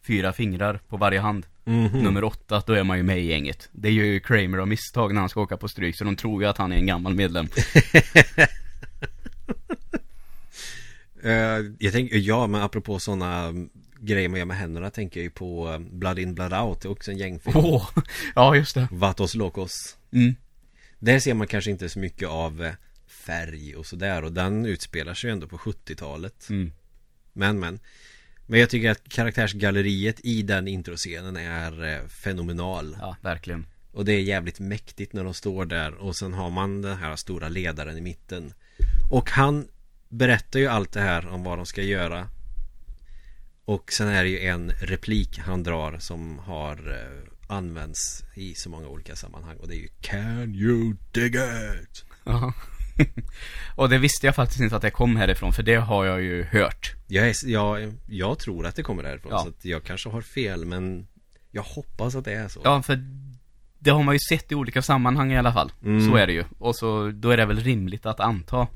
[0.07, 1.45] fyra fingrar på varje hand.
[1.65, 1.99] Mhm.
[2.03, 3.69] Nummer åtta, då är man ju med i gänget.
[3.71, 6.43] Det gör ju Kramer av misstag när han ska åka på stryk, så de tror
[6.43, 7.47] ju att han är en gammal medlem.
[11.23, 13.53] Eh, jag tänker, ja men apropå sådana
[13.99, 16.87] grejer man gör med händerna tänker jag ju på eh, Blood In Blood Out, det
[16.87, 17.89] är också en gängfilm Åh,
[18.35, 18.87] ja just det.
[18.91, 20.35] Vatos Locos Mm.
[20.99, 22.73] Där ser man kanske inte så mycket av eh,
[23.07, 26.71] färg och sådär och den utspelar sig ju ändå på 70-talet Mm.
[27.33, 27.79] Men men.
[28.45, 32.97] Men jag tycker att karaktärsgalleriet i den introscenen är eh, fenomenal.
[32.99, 33.65] Ja, verkligen.
[33.91, 37.15] Och det är jävligt mäktigt när de står där och sen har man den här
[37.15, 38.53] stora ledaren i mitten.
[39.11, 39.67] Och han
[40.09, 42.29] berättar ju allt det här om vad de ska göra.
[43.65, 46.75] Och sen är det ju en replik han drar som har
[47.47, 51.27] använts i så många olika sammanhang och det är ju Can you dig
[51.83, 52.05] it?
[52.23, 52.53] Ja.
[53.75, 56.43] och det visste jag faktiskt inte att det kom härifrån, för det har jag ju
[56.43, 56.95] hört.
[57.07, 59.43] Jag, är, jag, jag tror att det kommer därifrån Ja.
[59.43, 61.07] så jag kanske har fel men
[61.51, 62.99] Jag hoppas att det är så Ja, för
[63.79, 65.71] det har man ju sett i olika sammanhang i alla fall.
[65.83, 66.09] Mm.
[66.09, 66.43] Så är det ju.
[66.59, 68.67] Och så, då är det väl rimligt att anta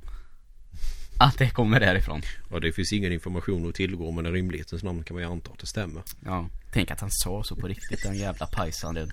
[1.19, 2.21] att det kommer därifrån.
[2.49, 5.51] Och det finns ingen information att tillgå men i rimlighetens namn kan man ju anta
[5.51, 9.11] att det stämmer Ja, tänk att han sa så på riktigt, den jävla pajsaren.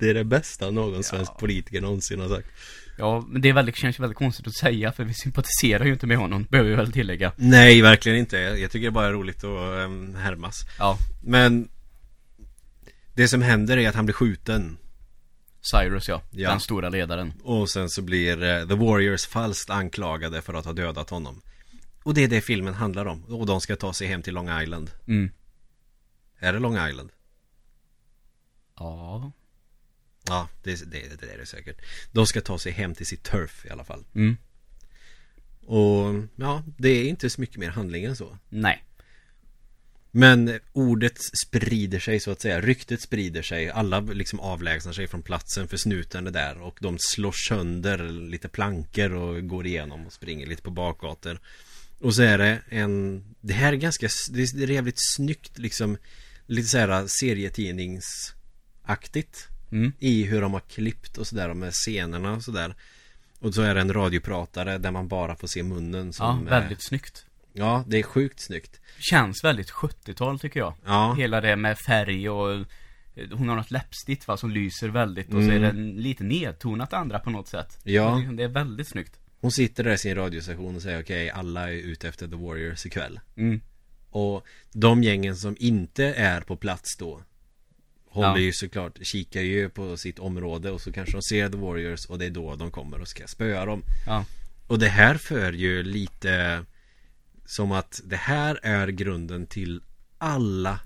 [0.00, 1.36] Det är det bästa någon svensk Ja.
[1.40, 2.48] politiker någonsin har sagt
[2.98, 6.06] Ja, men det är väldigt, känns väldigt konstigt att säga, för vi sympatiserar ju inte
[6.06, 7.32] med honom, behöver vi väl tillägga.
[7.36, 8.36] Nej, verkligen inte.
[8.36, 10.60] Jag tycker det bara är roligt att um, härmas.
[10.78, 11.68] Ja, Men
[13.14, 14.78] det som händer är att han blir skjuten.
[15.60, 16.50] Cyrus ja, Ja.
[16.50, 17.32] den stora ledaren.
[17.42, 21.42] Och sen så blir eh, The Warriors falskt anklagade för att ha dödat honom.
[22.02, 23.24] Och det är det filmen handlar om.
[23.24, 24.90] Och de ska ta sig hem till Long Island.
[25.08, 25.30] Mm.
[26.38, 27.10] Är det Long Island?
[28.76, 29.32] Ja.
[30.28, 31.80] Ja, det, det, det är det säkert.
[32.12, 34.04] De ska ta sig hem till sitt turf i alla fall.
[34.14, 34.36] Mm.
[35.66, 38.38] Och ja, det är inte så mycket mer handling än så.
[38.48, 38.84] Nej.
[40.10, 45.22] Men ordet sprider sig så att säga Ryktet sprider sig Alla liksom avlägsnar sig från
[45.22, 50.12] platsen för snuten är där Och de slår sönder lite plankor och går igenom och
[50.12, 51.40] springer lite på bakgator
[52.00, 55.98] Och så är det en Det här är ganska Det är jävligt snyggt liksom
[56.50, 59.92] Lite såhär serietidningsaktigt Mm.
[59.98, 62.74] I hur de har klippt och sådär med scenerna och sådär
[63.40, 66.50] Och så är det en radiopratare där man bara får se munnen Ja, som eh,
[66.50, 67.26] väldigt snyggt.
[67.52, 70.74] Ja, det är sjukt snyggt Känns väldigt 70-tal tycker jag.
[70.84, 72.60] Ja, Hela det med färg och eh,
[73.32, 75.62] hon har något läppstift va, som lyser väldigt och så är Mm.
[75.62, 77.78] det en lite nedtonat andra på något sätt.
[77.84, 78.22] Ja.
[78.36, 79.12] Det är- är väldigt snyggt.
[79.40, 82.86] Hon sitter där i sin radiostation och säger okej, alla är ute efter The Warriors
[82.86, 83.20] ikväll.
[83.36, 83.60] Mm.
[84.18, 87.22] Och de gängen som inte är på plats då
[88.10, 88.38] Håller Ja.
[88.38, 92.18] ju såklart, kikar ju på sitt område och så kanske de ser The Warriors och
[92.18, 93.82] det är då de kommer och ska spöa dem.
[94.06, 94.24] Ja.
[94.66, 96.64] Och det här för ju lite
[97.46, 99.80] som att det här är grunden till
[100.18, 100.80] alla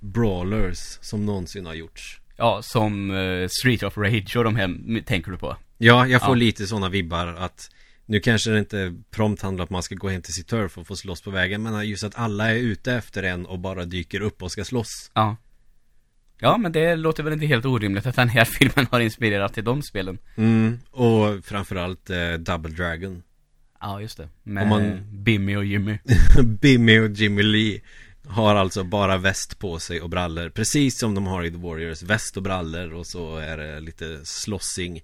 [0.00, 2.20] brawlers som någonsin har gjorts.
[2.36, 5.56] Ja, som eh, Street of Rage och de här tänker du på.
[5.78, 6.34] Ja, jag får Ja.
[6.34, 7.70] lite sådana vibbar att
[8.06, 10.78] Nu kanske det inte prompt handlar om att man ska gå hem till sitt turf
[10.78, 13.84] och få slåss på vägen Men just att alla är ute efter en och bara
[13.84, 15.36] dyker upp och ska slåss Ja.
[16.38, 19.64] Ja, men det låter väl inte helt orimligt att den här filmen har inspirerat till
[19.64, 20.18] de spelen.
[20.36, 23.22] mm, Och framförallt eh, Double Dragon
[23.80, 24.28] Ja, just det.
[24.42, 25.98] Med Om man- Bimmy och Jimmy.
[26.44, 27.80] Bimmy och Jimmy Lee
[28.26, 32.02] har alltså bara väst på sig och brallor Precis som de har i The Warriors
[32.02, 35.00] Väst och brallor och så är det lite slåssing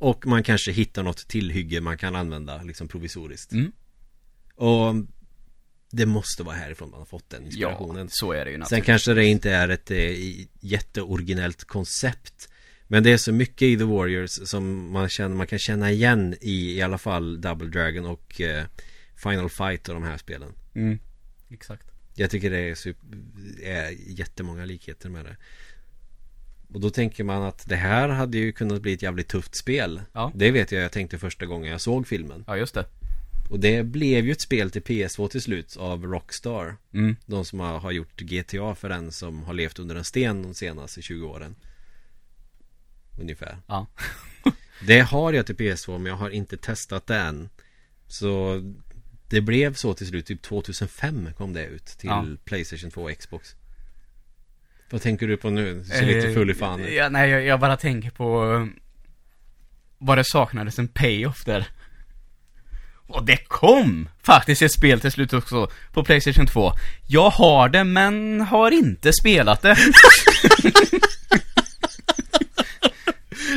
[0.00, 3.72] Och man kanske hittar något tillhygge man kan använda liksom provisoriskt Mm.
[4.54, 4.94] Och
[5.90, 8.60] Det måste vara härifrån man har fått den Ja, inspirationen så är det ju Sen
[8.60, 8.86] naturligtvis.
[8.86, 12.48] kanske det inte är ett eh, jätteoriginellt koncept
[12.88, 16.34] Men det är så mycket i The Warriors som man, känner, man kan känna igen
[16.40, 18.64] i i alla fall Double Dragon och eh,
[19.22, 20.98] Final Fight och de här spelen Mm.
[21.50, 21.86] Exakt.
[22.14, 23.08] Jag tycker det är, super,
[23.62, 25.36] är jättemånga likheter med det
[26.72, 30.02] Och då tänker man att det här hade ju kunnat bli ett jävligt tufft spel
[30.12, 30.32] Ja.
[30.34, 32.84] Det vet jag jag tänkte första gången jag såg filmen Ja, just det.
[33.50, 37.16] Och det blev ju ett spel till PS2 till slut av Rockstar Mm.
[37.26, 41.02] De som har, gjort GTA för den som har levt under en sten de senaste
[41.02, 41.56] 20 åren
[43.20, 43.86] Ungefär Ja.
[44.86, 47.48] Det har jag till PS2 men jag har inte testat det än
[48.08, 48.62] Så
[49.28, 52.26] Det blev så till slut, typ 2005 kom det ut till Ja.
[52.44, 53.56] Playstation 2 och Xbox
[54.90, 55.74] Vad tänker du på nu?
[55.74, 56.92] Du ser lite Eh, full i fan ut.
[56.92, 58.66] Ja, nej, jag, jag bara tänker på eh,
[59.98, 61.66] vad det saknades en payoff där.
[63.06, 66.72] Och det kom faktiskt ett spel till slut också på Playstation 2.
[67.06, 69.76] Jag har det, men har inte spelat det.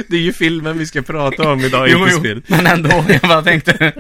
[0.08, 3.06] Det är ju filmen vi ska prata om idag, jo, inte jo, spel men ändå,
[3.08, 3.94] jag bara tänkte.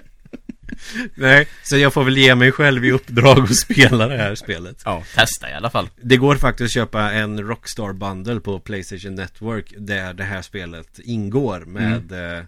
[1.16, 4.82] Nej, så jag får väl ge mig själv i uppdrag att spela det här spelet
[4.86, 5.90] Ja, testa i alla fall.
[6.02, 11.00] Det går faktiskt att köpa en Rockstar Bundle på Playstation Network Där det här spelet
[11.00, 12.44] ingår med eh,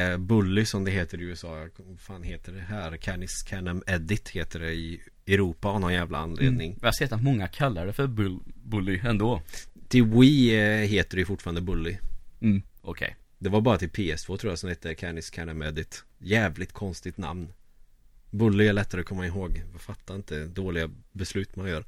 [0.00, 2.96] eh, Bully som det heter i USA Vad fan heter det här?
[2.96, 7.22] Canis Canem Edit heter det i Europa av någon jävla anledning Jag har sett att
[7.22, 9.42] många kallar det för bull, bully ändå.
[9.88, 11.96] Till Wii eh, heter det ju fortfarande Bully
[12.40, 13.16] Mm, okej.
[13.38, 17.52] Det var bara till PS2 tror jag som hette Canis Canem Edit Jävligt konstigt namn.
[18.30, 19.62] Bully är lättare att komma ihåg.
[19.72, 21.84] Jag fattar inte dåliga beslut man gör.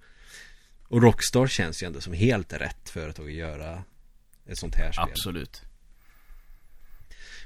[0.89, 3.85] Och Rockstar känns ju ändå som helt rätt företag att göra
[4.47, 5.05] ett sånt här spel.
[5.11, 5.63] Absolut.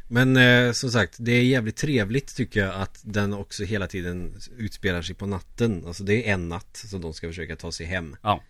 [0.08, 4.40] Men eh, som sagt, det är jävligt trevligt tycker jag att den också hela tiden
[4.56, 5.86] utspelar sig på natten.
[5.86, 8.16] Alltså det är en natt som de ska försöka ta sig hem.
[8.22, 8.42] Ja,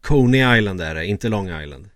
[0.00, 1.90] Coney Island är det, inte Long Island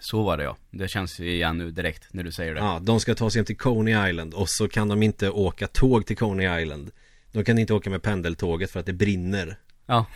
[0.00, 0.56] så var det ja.
[0.70, 2.60] Det känns igen nu direkt när du säger det.
[2.60, 6.06] Ja, de ska ta sig till Coney Island och så kan de inte åka tåg
[6.06, 6.90] till Coney Island
[7.32, 10.06] De kan inte åka med pendeltåget för att det brinner Ja.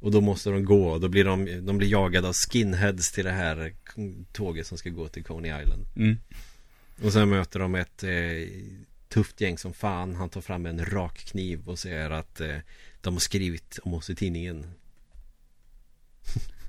[0.00, 3.24] Och då måste de gå och då blir de, de blir jagade av skinheads till
[3.24, 3.72] det här
[4.32, 6.18] tåget som ska gå till Coney Island Mm.
[7.02, 8.10] Och sen möter de ett eh,
[9.08, 12.56] tufft gäng som fan Han tar fram en rak kniv och säger att eh,
[13.00, 14.66] de har skrivit om oss i tidningen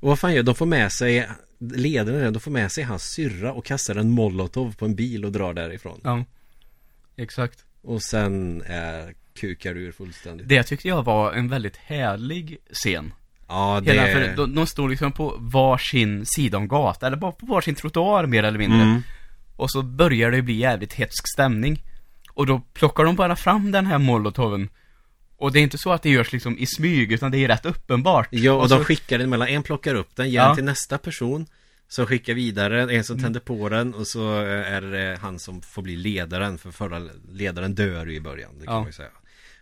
[0.00, 0.54] Och vad fan gör de?
[0.54, 1.28] får med sig
[1.60, 5.24] Ledaren där, de får med sig hans syrra och kastar en molotov på en bil
[5.24, 6.24] och drar därifrån Ja.
[7.16, 7.64] Exakt.
[7.82, 13.12] Och sen är kukar ur fullständigt Det tyckte jag var en väldigt härlig scen.
[13.48, 17.32] Ja det Hela, för de, de står liksom på varsin sida om gatan, eller bara
[17.32, 18.82] på varsin trottoar mer eller mindre.
[18.82, 19.02] Mm.
[19.56, 21.82] Och så börjar det bli jävligt hetsk stämning.
[22.34, 24.68] Och då plockar de bara fram den här molotoven.
[25.38, 27.66] Och det är inte så att det görs liksom i smyg, utan det är rätt
[27.66, 28.28] uppenbart.
[28.30, 30.46] Ja och, och de så, skickar den mellan, en plockar upp den, ger Ja.
[30.46, 31.46] den till nästa person
[31.88, 33.04] Som skickar vidare, en Mm.
[33.04, 36.70] som tänder på den och så eh, är det han som får bli ledaren För
[36.70, 38.80] förra ledaren dör ju i början, det kan Ja.
[38.80, 39.08] man ju säga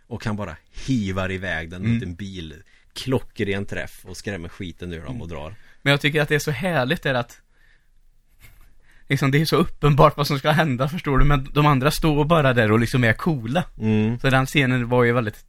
[0.07, 0.55] Och han bara
[0.87, 1.93] hivar iväg den Mm.
[1.93, 2.53] mot en bil
[2.93, 6.39] Klockren träff och skrämmer skiten ur dem och drar Men jag tycker att det är
[6.39, 7.41] så härligt är att
[9.09, 12.25] Liksom det är så uppenbart vad som ska hända förstår du, men de andra står
[12.25, 13.63] bara där och liksom är coola.
[13.79, 14.19] mm.
[14.19, 15.45] Så den scenen var ju väldigt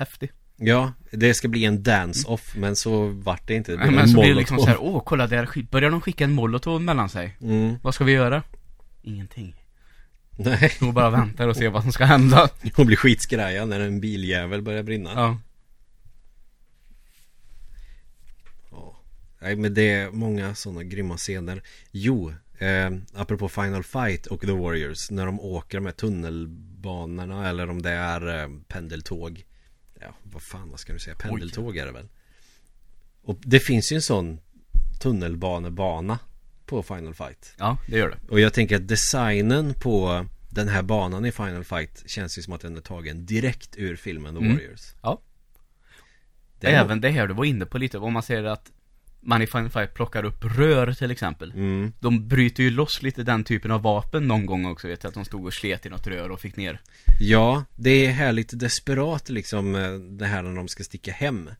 [0.00, 0.30] häftig.
[0.62, 4.20] Ja, det ska bli en dance-off men så vart det inte det men en så
[4.20, 7.36] blir det liksom så här, åh kolla där börjar de skicka en molotov mellan sig.
[7.40, 7.76] mm.
[7.82, 8.42] Vad ska vi göra?
[9.02, 9.56] Ingenting.
[10.30, 12.48] Nej, och bara väntar och ser vad som ska hända.
[12.76, 15.38] hon blir skitskraja när en biljävel börjar brinna Ja.
[18.70, 19.00] Ja.
[19.40, 24.52] Nej men det är många sådana grymma scener Jo, eh, apropå Final Fight och The
[24.52, 29.44] Warriors När de åker här tunnelbanorna eller om det är eh, pendeltåg
[30.00, 31.16] Ja, vad fan vad ska du säga?
[31.16, 32.08] Pendeltåg är det väl?
[33.22, 34.40] Och det finns ju en sån
[35.00, 36.18] tunnelbanebana
[36.66, 38.32] på Final Fight Ja, det gör det.
[38.32, 42.52] Och jag tänker att designen på den här banan i Final Fight känns ju som
[42.52, 44.52] att den är tagen direkt ur filmen The Mm.
[44.56, 45.20] Warriors Ja.
[46.60, 48.72] Det Även det här du var inne på lite, om man ser att
[49.20, 51.50] man i Final Fight plockar upp rör till exempel.
[51.50, 51.92] Mm.
[52.00, 55.14] De bryter ju loss lite den typen av vapen någon gång också vet jag, att
[55.14, 56.80] de stod och slet i något rör och fick ner.
[57.20, 61.50] Ja, det är härligt desperat liksom eh, det här när de ska sticka hem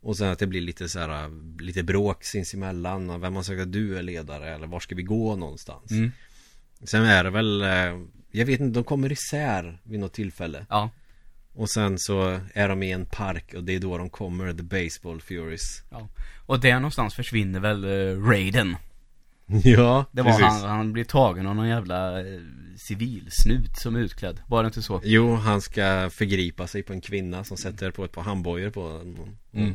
[0.00, 1.30] Och sen att det blir lite så här,
[1.62, 5.36] lite bråk sinsemellan Vem har sagt att du är ledare eller var ska vi gå
[5.36, 6.12] någonstans Mm.
[6.84, 7.98] Sen är det väl eh,
[8.30, 10.90] Jag vet inte, de kommer isär vid något tillfälle Ja,
[11.58, 14.62] Och sen så är de i en park och det är då de kommer, The
[14.62, 16.08] Baseball Furies ja.
[16.46, 18.76] Och där någonstans försvinner väl uh, Raiden.
[19.64, 20.62] Ja, Det var precis.
[20.62, 22.40] han, han blir tagen av någon jävla eh,
[22.76, 24.40] civilsnut som är utklädd.
[24.46, 25.00] Var det inte så?
[25.04, 28.82] Jo, han ska förgripa sig på en kvinna som sätter på ett par handbojor på
[28.82, 29.36] honom.
[29.52, 29.74] Mm.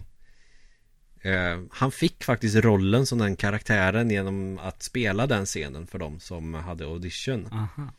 [1.22, 6.20] Eh, han fick faktiskt rollen som den karaktären genom att spela den scenen för dem
[6.20, 7.48] som hade audition.
[7.52, 7.90] Aha.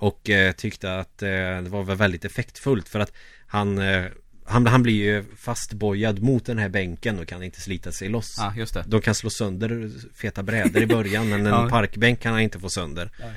[0.00, 1.28] Och eh, tyckte att eh,
[1.62, 3.12] det var väl väldigt effektfullt för att
[3.46, 4.04] han, eh,
[4.44, 8.34] han, han blir ju fastbojad mot den här bänken och kan inte slita sig loss.
[8.38, 8.84] Ja, just det.
[8.86, 11.68] De kan slå sönder feta brädor i början men en Ja.
[11.70, 13.10] parkbänk kan han inte få sönder.
[13.20, 13.28] Han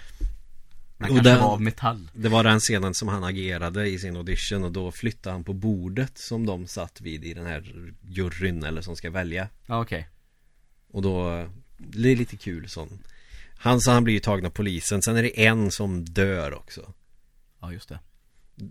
[1.11, 2.09] Och kanske den- var av metall.
[2.13, 5.53] Det var den scenen som han agerade i sin audition och då flyttade han på
[5.53, 9.47] bordet som de satt vid i den här juryn eller som ska välja.
[9.65, 10.07] Ja, okej.
[10.91, 11.45] Och då,
[11.77, 12.99] det är lite kul sån.
[13.57, 16.93] Han, så han blir ju tagen av polisen, sen är det en som dör också.
[17.61, 17.99] Ja, just det.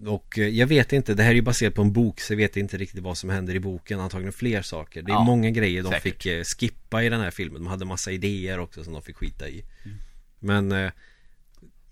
[0.09, 2.37] Och eh, jag vet inte, det här är ju baserat på en bok så jag
[2.37, 5.51] vet inte riktigt vad som händer i boken Antagligen fler saker Det är Ja, många
[5.51, 6.03] grejer de säkert.
[6.03, 9.17] fick eh, skippa i den här filmen De hade massa idéer också som de fick
[9.17, 9.97] skita i Mm.
[10.39, 10.93] Men eh,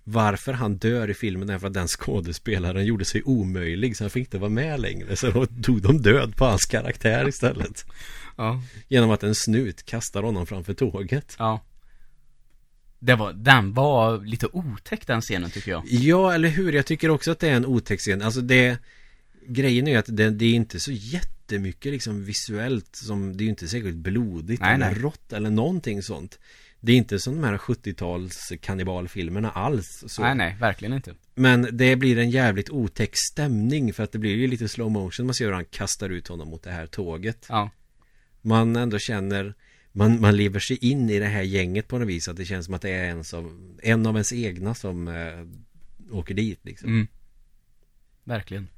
[0.05, 4.11] Varför han dör i filmen är för att den skådespelaren gjorde sig omöjlig Så han
[4.11, 7.85] fick inte vara med längre Så då tog de död på hans karaktär istället
[8.37, 8.63] Ja.
[8.89, 11.61] Genom att en snut kastar honom framför tåget Ja.
[13.03, 15.83] Det var, den var lite otäck den scenen tycker jag.
[15.87, 16.73] Ja, eller hur?
[16.73, 18.23] Jag tycker också att det är en otäck scen.
[18.23, 18.79] Alltså det
[19.47, 23.45] Grejen är ju att det, det är inte så jättemycket liksom visuellt som Det är
[23.45, 24.95] ju inte säkert blodigt Nej, eller nej.
[25.03, 26.39] rått eller någonting sånt
[26.81, 30.23] Det är inte som de här 70-tals kannibalfilmerna alls så.
[30.23, 31.15] Nej, nej, verkligen inte.
[31.35, 35.27] Men det blir en jävligt otäck stämning för att det blir ju lite slow motion
[35.27, 37.71] Man ser hur han kastar ut honom mot det här tåget Ja.
[38.43, 39.55] Man ändå känner
[39.93, 42.67] man, man lever sig in i det här gänget på något vis Att det känns
[42.67, 45.47] som att det är en, som, en av ens egna som eh,
[46.11, 47.07] åker dit liksom Mm.
[48.25, 48.69] Verkligen.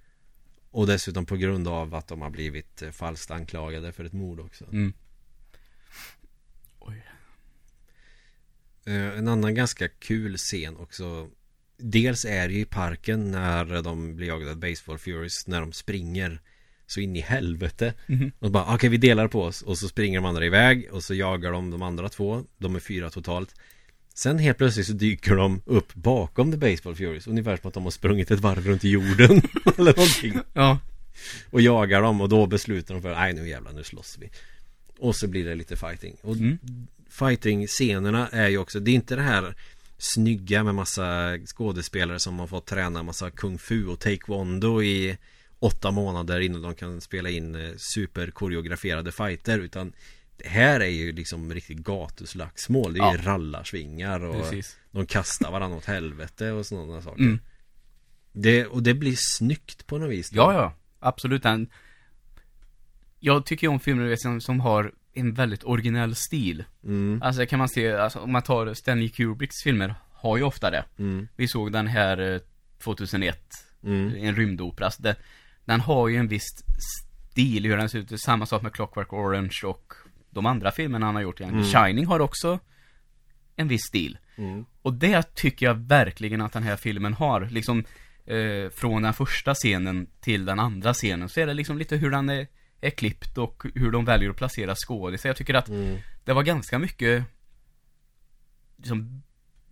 [0.71, 4.41] Och dessutom på grund av att de har blivit eh, falskt anklagade för ett mord
[4.41, 4.93] också Mm.
[6.79, 7.07] Oj.
[8.85, 11.31] Eh, En annan ganska kul scen också
[11.77, 15.73] Dels är det ju i parken när de blir jagade av Baseball Furies När de
[15.73, 16.41] springer
[16.93, 17.95] så in i helvete.
[18.07, 18.33] Mhm.
[18.39, 19.63] Och bara okej vi delar på oss.
[19.63, 22.45] Och så springer de andra iväg Och så jagar de de andra två.
[22.59, 23.55] De är fyra totalt.
[24.15, 27.83] Sen helt plötsligt så dyker de upp bakom The Baseball Furies Ungefär som att de
[27.85, 29.43] har sprungit ett varv runt jorden
[29.79, 30.35] Eller någonting.
[30.53, 30.79] Ja.
[31.51, 34.31] Och jagar dem och då beslutar de för Nej nu jävlar nu slåss vi.
[34.99, 36.17] Och så blir det lite fighting.
[36.23, 36.59] Och Mm.
[37.11, 39.55] fighting-scenerna är ju också Det är inte det här
[39.99, 45.19] Snygga med massa skådespelare som har fått träna massa kung fu och taekwondo i
[45.63, 49.93] Åtta månader innan de kan spela in eh, superkoreograferade fighter Utan
[50.37, 53.23] Det här är ju liksom riktigt gatuslagsmål Det är ju Ja.
[53.25, 54.77] rallarsvingar och Precis.
[54.91, 57.39] De kastar varandra åt helvete och sådana saker Mm.
[58.33, 60.37] det, Och det blir snyggt på något vis då.
[60.41, 60.75] Ja, ja.
[60.99, 61.43] Absolut.
[61.43, 61.69] Den...
[63.21, 66.65] Jag tycker ju om filmer som, som har en väldigt originell stil.
[66.85, 70.71] mm, Alltså kan man se, alltså, om man tar Stanley Kubricks filmer, har ju ofta
[70.71, 70.85] det.
[70.99, 72.41] mm, Vi såg den här eh,
[72.79, 73.39] 2001,
[73.85, 74.91] mm, en rymdopera.
[74.91, 75.17] Så det,
[75.73, 76.47] den har ju en viss
[77.31, 78.21] stil, hur den ser ut.
[78.21, 79.93] Samma sak med Clockwork Orange och
[80.31, 81.41] de andra filmerna han har gjort.
[81.41, 81.65] Mm.
[81.65, 82.59] Shining har också
[83.57, 84.19] en viss stil.
[84.37, 84.65] mm.
[84.83, 87.41] Och det tycker jag verkligen att den här filmen har.
[87.41, 87.85] Liksom,
[88.27, 92.11] eh, från den första scenen till den andra scenen så är det liksom lite hur
[92.11, 92.47] den är,
[92.81, 95.29] är klippt och hur de väljer att placera skådisar.
[95.29, 95.99] Jag tycker att Mm.
[96.25, 97.25] det var ganska mycket
[98.77, 99.23] liksom,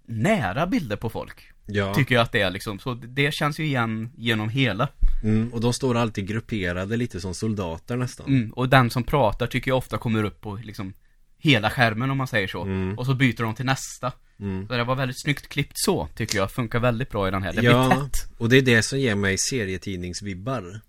[0.06, 1.49] nära bilder på folk.
[1.66, 2.78] Ja, Tycker jag att det är liksom.
[2.78, 4.88] Så det känns ju igen genom hela.
[5.22, 9.46] mm, och de står alltid grupperade lite som soldater nästan Mm, och den som pratar
[9.46, 10.92] tycker jag ofta kommer upp på liksom
[11.38, 12.62] hela skärmen om man säger så.
[12.62, 12.98] Mm.
[12.98, 14.12] Och så byter de till nästa.
[14.40, 14.68] mm.
[14.68, 16.50] Så det var väldigt snyggt klippt så, tycker jag.
[16.50, 17.52] Funkar väldigt bra i den här.
[17.52, 18.30] Det blir Ja, tätt.
[18.38, 20.80] och det är det som ger mig serietidningsvibbar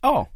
[0.00, 0.28] Ja.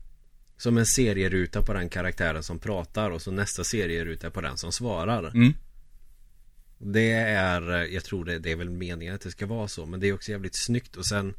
[0.56, 4.72] Som en serieruta på den karaktären som pratar och så nästa serieruta på den som
[4.72, 5.54] svarar Mm.
[6.86, 9.86] Det är, eh, jag tror det, det är väl meningen att det ska vara så
[9.86, 11.34] Men det är också jävligt snyggt och sen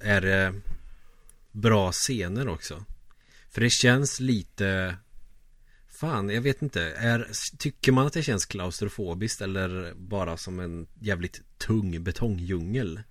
[0.00, 0.54] Är det
[1.52, 2.84] Bra scener också
[3.50, 4.96] För det känns lite
[6.00, 10.86] Fan, jag vet inte är, Tycker man att det känns klaustrofobiskt eller bara som en
[11.00, 13.02] jävligt tung betongdjungel?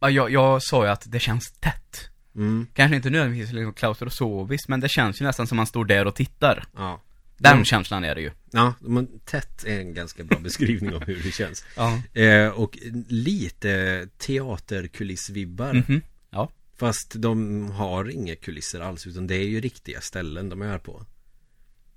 [0.00, 2.08] Ja, jag, jag sa ju att det känns tätt.
[2.34, 6.06] Mm, Kanske inte nödvändigtvis liksom klaustrofobiskt, men det känns ju nästan som man står där
[6.06, 6.64] och tittar.
[6.76, 7.00] ja
[7.36, 7.64] Den Mm.
[7.64, 8.30] känslan är det ju.
[8.50, 12.02] Ja, men tätt är en ganska bra beskrivning av hur det känns Ja.
[12.20, 12.78] eh, Och
[13.08, 16.02] lite teaterkulissvibbar Mhm.
[16.30, 16.50] Ja.
[16.76, 21.06] Fast de har inga kulisser alls utan det är ju riktiga ställen de är på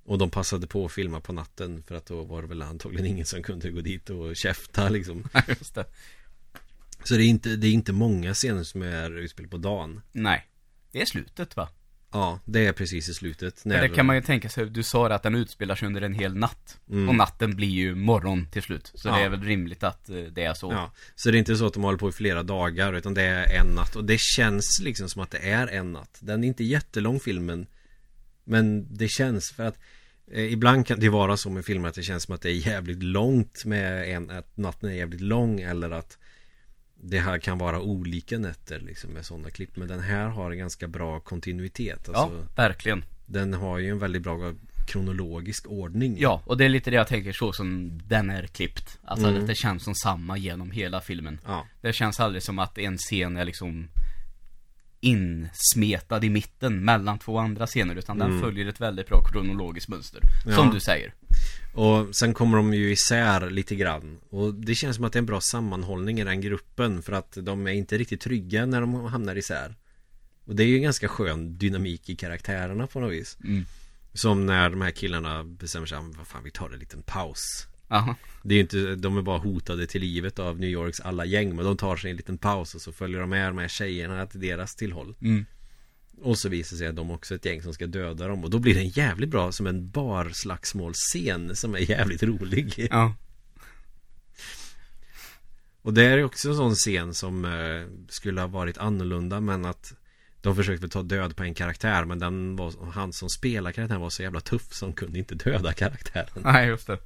[0.04, 3.06] Och de passade på att filma på natten för att då var det väl antagligen
[3.06, 5.84] ingen som kunde gå dit och käfta liksom Just det.
[7.04, 10.46] Så det är inte, det är inte många scener som är utspel på dagen Nej.
[10.92, 11.68] Det är slutet va?
[12.12, 15.08] Ja, det är precis i slutet För det kan man ju tänka sig, du sa
[15.08, 16.78] att den utspelar sig under en hel natt.
[16.90, 17.08] Mm.
[17.08, 18.92] Och natten blir ju morgon till slut.
[18.94, 19.16] Så Ja.
[19.16, 20.72] det är väl rimligt att eh, det är så.
[20.72, 23.22] Ja, så det är inte så att de håller på i flera dagar utan det
[23.22, 26.48] är en natt och det känns liksom som att det är en natt Den är
[26.48, 27.66] inte jättelång filmen
[28.44, 29.78] Men det känns för att
[30.32, 32.66] eh, Ibland kan det vara så med filmer att det känns som att det är
[32.66, 36.17] jävligt långt med en, att natten är jävligt lång eller att
[37.00, 40.58] Det här kan vara olika nätter liksom med sådana klipp Men den här har en
[40.58, 43.04] ganska bra kontinuitet alltså, ja, verkligen.
[43.26, 44.52] Den har ju en väldigt bra
[44.86, 48.98] kronologisk ordning Ja, och det är lite det jag tänker så som den är klippt.
[49.04, 49.40] Alltså Mm.
[49.40, 51.38] att det känns som samma genom hela filmen.
[51.46, 53.88] Ja, Det känns aldrig som att en scen är liksom
[55.00, 58.40] insmetad i mitten mellan två andra scener utan den Mm.
[58.40, 60.20] följer ett väldigt bra kronologiskt mönster.
[60.46, 60.54] Ja.
[60.54, 61.14] Som du säger.
[61.74, 65.20] Och sen kommer de ju isär lite grann Och det känns som att det är
[65.20, 68.94] en bra sammanhållning i den gruppen För att de är inte riktigt trygga när de
[69.04, 69.74] hamnar isär
[70.44, 73.64] Och det är ju en ganska skön dynamik i karaktärerna på något vis Mm.
[74.14, 78.14] Som när de här killarna bestämmer sig Vad fan vi tar en liten paus Aha.
[78.42, 81.56] Det är ju inte, de är bara hotade till livet av New Yorks alla gäng
[81.56, 84.26] Men de tar sig en liten paus och så följer de med de här tjejerna
[84.26, 85.46] till deras tillhåll Mm.
[86.22, 88.50] och så visar sig att de också är ett gäng som ska döda dem Och
[88.50, 93.14] då blir det en jävligt bra som en barslagsmålscen Som är jävligt rolig Ja.
[95.82, 99.92] Och det är också en sån scen som eh, skulle ha varit annorlunda men att
[100.40, 104.10] de försökte ta död på en karaktär men den var, han som spelar karaktären var
[104.10, 106.42] så jävla tuff som kunde inte döda karaktären.
[106.44, 106.98] Nej, just det.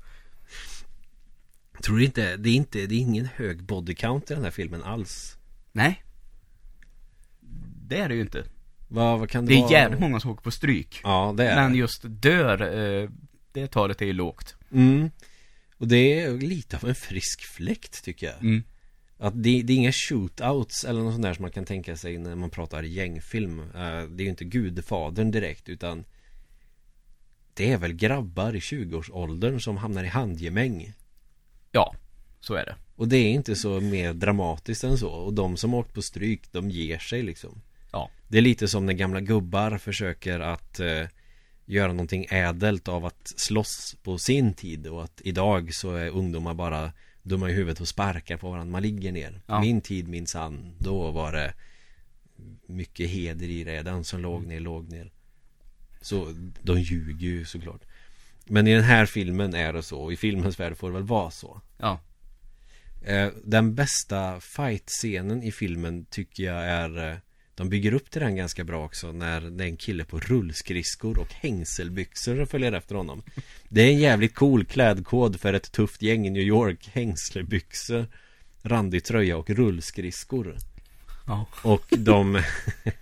[1.82, 4.50] Tror du inte, det är inte, det är ingen hög body count i den här
[4.50, 5.36] filmen alls.
[5.72, 6.02] Nej.
[7.88, 8.44] Det är det ju inte.
[8.88, 9.72] Vad, vad kan det, Det är vara?
[9.72, 11.00] jävligt många som åker på stryk.
[11.02, 11.78] Ja, det är Men det.
[11.78, 13.10] just dör, eh,
[13.52, 14.56] det talet är ju lågt.
[14.72, 15.10] Mm.
[15.76, 18.40] Och det är lite av en frisk fläkt tycker jag.
[18.40, 18.62] Mm.
[19.18, 22.18] Att det, det är inga shootouts eller något sånt där som man kan tänka sig
[22.18, 23.60] när man pratar gängfilm.
[23.60, 26.04] Eh, det är ju inte Gudfadern direkt utan
[27.54, 30.92] det är väl grabbar i 20-årsåldern som hamnar i handgemäng.
[31.72, 31.94] Ja,
[32.40, 32.76] så är det.
[32.96, 35.08] Och det är inte så mer dramatiskt än så.
[35.08, 37.62] Och de som åkt på stryk, de ger sig liksom.
[37.92, 38.10] Ja.
[38.28, 41.06] Det är lite som när gamla gubbar försöker att eh,
[41.66, 44.86] göra någonting ädelt av att slåss på sin tid.
[44.86, 46.92] Och att idag så är ungdomar bara
[47.22, 48.72] dumma i huvudet och sparkar på varandra.
[48.72, 49.40] Man ligger ner.
[49.46, 49.60] Ja.
[49.60, 51.54] Min tid minsann, då var det
[52.66, 53.82] mycket heder i det.
[53.82, 55.12] Den som låg ner, låg ner.
[56.00, 57.82] Så de ljuger ju såklart.
[58.46, 59.98] Men i den här filmen är det så.
[59.98, 61.60] Och i filmens värld får det väl vara så.
[61.78, 62.00] Ja.
[63.04, 67.16] Eh, Den bästa fight-scenen i filmen tycker jag är eh,
[67.54, 71.18] De bygger upp till den ganska bra också när det är en kille på rullskridskor
[71.18, 73.22] och hängselbyxor som följer efter honom
[73.68, 78.06] Det är en jävligt cool klädkod för ett tufft gäng i New York Hängslebyxor
[78.62, 80.56] Randig tröja och rullskridskor
[81.26, 81.46] Ja.
[81.62, 82.42] Och de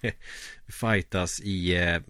[0.69, 2.01] fightas i eh,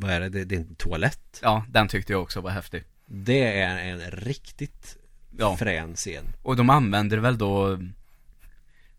[0.00, 0.28] Vad är det?
[0.28, 2.84] Det det är en toalett Ja, den tyckte jag också var häftig.
[3.06, 4.96] Det är en riktigt
[5.38, 5.56] Ja.
[5.56, 7.78] frän scen Och de använder väl då,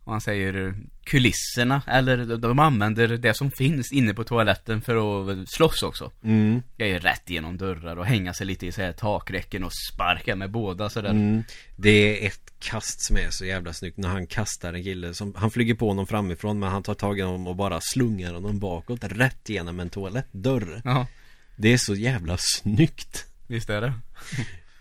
[0.03, 4.95] vad man säger, kulisserna, eller de använder det som finns inne på toaletten för
[5.31, 6.11] att slåss också.
[6.23, 6.61] mm.
[6.77, 10.51] Grejer rätt genom dörrar och hänga sig lite i så här takräcken och sparka med
[10.51, 11.09] båda sådär.
[11.09, 11.43] Mm.
[11.75, 15.33] Det är ett kast som är så jävla snyggt när han kastar en kille som,
[15.37, 18.59] Han flyger på honom framifrån men han tar tag i honom och bara slungar honom
[18.59, 21.07] bakåt rätt igenom en toalettdörr Ja,
[21.55, 23.93] Det är så jävla snyggt visst är det.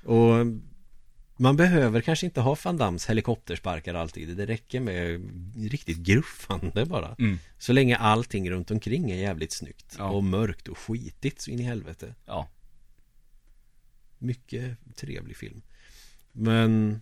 [0.04, 0.46] Och
[1.40, 5.30] man behöver kanske inte ha Van Dams helikoptersparkar alltid Det räcker med
[5.70, 7.38] riktigt gruffande bara Mm.
[7.58, 10.10] Så länge allting runt omkring är jävligt snyggt Ja.
[10.10, 12.48] Och mörkt och skitigt så in i helvete Ja.
[14.18, 15.62] Mycket trevlig film
[16.32, 17.00] Men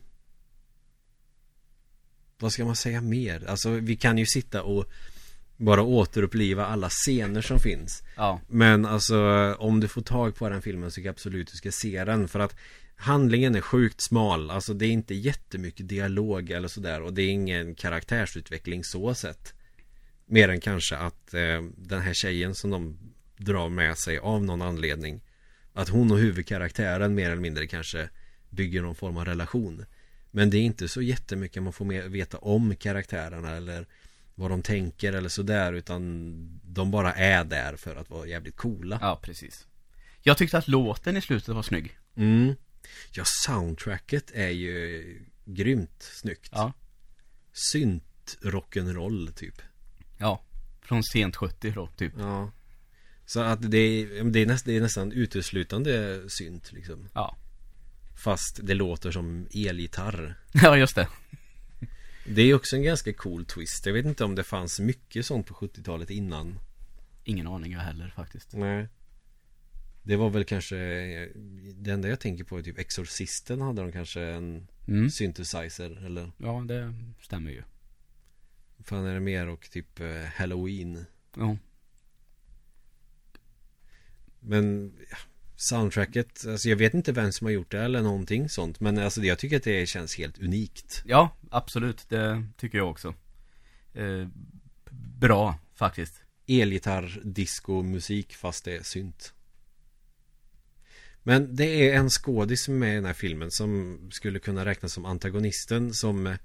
[2.39, 3.47] Vad ska man säga mer?
[3.49, 4.91] Alltså vi kan ju sitta och
[5.61, 8.03] Bara återuppliva alla scener som finns.
[8.17, 8.41] Ja.
[8.49, 9.19] Men alltså
[9.59, 12.29] om du får tag på den filmen så tycker jag absolut du ska se den
[12.29, 12.57] För att
[13.01, 14.51] Handlingen är sjukt smal.
[14.51, 19.55] Alltså det är inte jättemycket dialog eller sådär Och det är ingen karaktärsutveckling så sett.
[20.27, 22.99] Mer än kanske att eh, Den här tjejen som de
[23.37, 25.21] Drar med sig av någon anledning
[25.73, 28.09] Att hon och huvudkaraktären mer eller mindre kanske
[28.51, 29.85] Bygger någon form av relation.
[30.31, 33.87] Men det är inte så jättemycket man får med, veta om karaktärerna eller
[34.39, 36.33] Vad de tänker eller sådär utan
[36.63, 39.67] De bara är där för att vara jävligt coola Ja, precis.
[40.23, 41.99] Jag tyckte att låten i slutet var snygg.
[42.17, 42.55] mm.
[43.13, 45.05] Ja, soundtracket är ju
[45.45, 46.73] grymt snyggt Ja.
[47.53, 49.63] Synt rock'n'roll typ
[50.19, 50.43] Ja.
[50.83, 52.13] Från sent 70 då, typ.
[52.19, 52.51] Ja
[53.27, 57.37] Så att det är, det är, näst, det är nästan uteslutande synt liksom Ja.
[58.25, 61.09] Fast det låter som elgitarr Ja, just det.
[62.35, 63.87] Det är också en ganska cool twist.
[63.87, 66.59] Jag vet inte om det fanns mycket sånt på 70-talet innan.
[67.25, 68.53] Ingen aning jag heller faktiskt.
[68.53, 68.89] Nej.
[70.03, 70.77] Det var väl kanske
[71.75, 75.11] Det enda jag tänker på är typ Exorcisten hade de kanske en Mm.
[75.11, 77.63] synthesizer eller Ja, det stämmer ju.
[78.85, 81.05] Fan är det mer och typ eh, Halloween
[81.37, 81.57] Ja.
[84.41, 85.17] Men ja,
[85.61, 89.23] Soundtracket, alltså jag vet inte vem som har gjort det eller någonting sånt Men alltså
[89.23, 92.09] jag tycker att det känns helt unikt Ja, absolut.
[92.09, 93.15] Det tycker jag också.
[93.95, 94.29] Eh,
[95.19, 96.23] bra, faktiskt.
[96.47, 99.33] Elgitarr, disco, musik fast det är synt
[101.23, 104.65] Men det är en skådis som är med i den här filmen som skulle kunna
[104.65, 106.37] räknas som antagonisten som eh,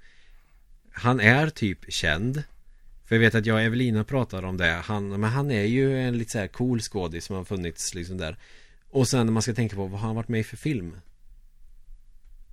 [0.92, 2.42] Han är typ känd
[3.04, 6.00] För jag vet att jag och Evelina pratar om det han, Men han är ju
[6.00, 8.38] en lite så här cool skådis som har funnits liksom där
[8.94, 10.96] Och sen när man ska tänka på vad har han varit med i för film?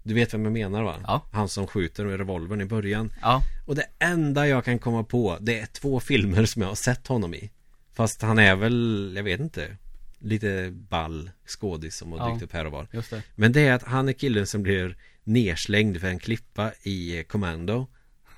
[0.04, 0.96] Du vet vem jag menar va?
[1.08, 1.26] Ja.
[1.32, 5.38] Han som skjuter med revolvern i början Ja, och det enda jag kan komma på
[5.42, 7.52] Det är två filmer som jag har sett honom i
[7.94, 9.78] Fast han är väl, jag vet inte
[10.20, 12.30] Lite ball skådis som har Ja.
[12.34, 13.24] dykt upp här och var just det.
[13.36, 17.88] Men det är att han är killen som blir nerslängd för en klippa i Commando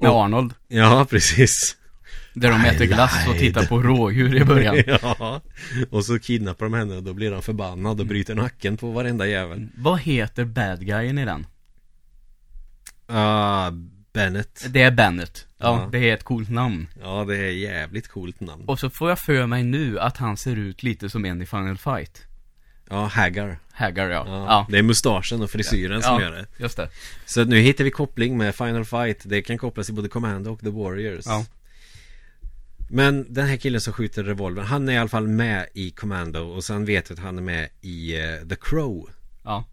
[0.00, 0.54] Med Och- Arnold.
[0.68, 1.76] Ja, precis
[2.38, 3.40] Där de I äter glass och lied.
[3.40, 4.76] tittar på rådjur i början.
[5.02, 5.40] Ja
[5.90, 9.26] Och så kidnappar de henne och då blir han förbannad och bryter nacken på varenda
[9.26, 11.46] jävel Vad heter bad guyen i den?
[13.06, 13.70] Ah,
[14.12, 15.46] Bennett Det är Bennett.
[15.58, 15.88] Ja, Ja.
[15.92, 16.86] det är ett coolt namn.
[17.02, 20.36] Ja, det är jävligt coolt namn Och så får jag för mig nu att han
[20.36, 22.22] ser ut lite som en i Final Fight.
[22.90, 24.24] Ja, Haggar Haggar, ja.
[24.26, 26.88] Ja, Ja, Det är mustaschen och frisyren som ja gör det just det.
[27.26, 30.60] Så nu hittar vi koppling med Final Fight Det kan kopplas till både Commando och
[30.60, 31.44] The Warriors Ja.
[32.90, 36.40] Men den här killen som skjuter revolvern Han är i alla fall med i Commando
[36.40, 39.10] Och sen vet jag att han är med i eh, The Crow
[39.44, 39.64] Ja.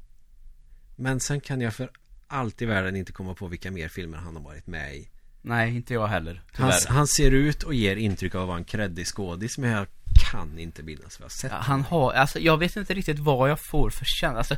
[0.95, 1.89] Men sen kan jag för
[2.27, 5.09] allt i världen inte komma på vilka mer filmer han har varit med i
[5.41, 6.41] Nej, inte jag heller.
[6.51, 9.87] han, han ser ut och ger intryck av att vara en kreddig skådis Men jag
[10.31, 13.49] kan inte minnas vad jag sett Ja, han har, alltså jag vet inte riktigt vad
[13.49, 14.55] jag får för känsla, alltså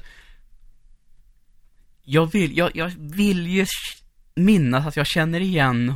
[2.03, 3.66] Jag vill, jag, jag vill ju
[4.36, 5.93] minnas att jag känner igen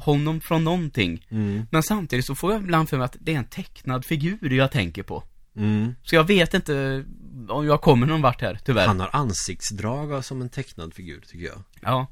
[0.00, 1.26] honom från någonting.
[1.28, 1.66] Mm.
[1.70, 4.70] Men samtidigt så får jag ibland för mig att det är en tecknad figur jag
[4.70, 5.24] tänker på.
[5.56, 5.94] Mm.
[6.02, 7.04] Så jag vet inte
[7.48, 8.86] om jag kommer någon vart här, tyvärr.
[8.86, 11.62] Han har ansiktsdrag som en tecknad figur tycker jag.
[11.80, 12.06] Ja,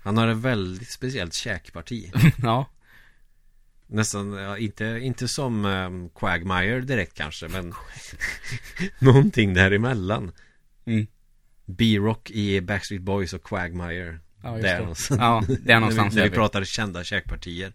[0.00, 2.12] Han har ett väldigt speciellt käkparti.
[2.42, 2.66] Ja,
[3.86, 7.74] Nästan, ja, inte, inte som um, Quagmire direkt kanske men
[8.98, 10.32] Någonting däremellan.
[10.84, 11.06] Mm.
[11.64, 14.80] B-Rock i Backstreet Boys och Quagmire Ja, just Där det.
[14.80, 15.20] någonstans.
[15.20, 16.36] Ja, där någonstans När vi, när är vi.
[16.36, 17.72] pratar kända käkpartier.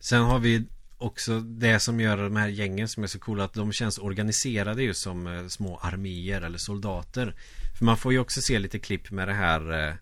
[0.00, 0.64] Sen har vi
[0.98, 4.82] också det som gör de här gängen som är så coola att de känns organiserade
[4.82, 7.34] ju som eh, små arméer eller soldater.
[7.78, 9.94] För man får ju också se lite klipp med det här eh,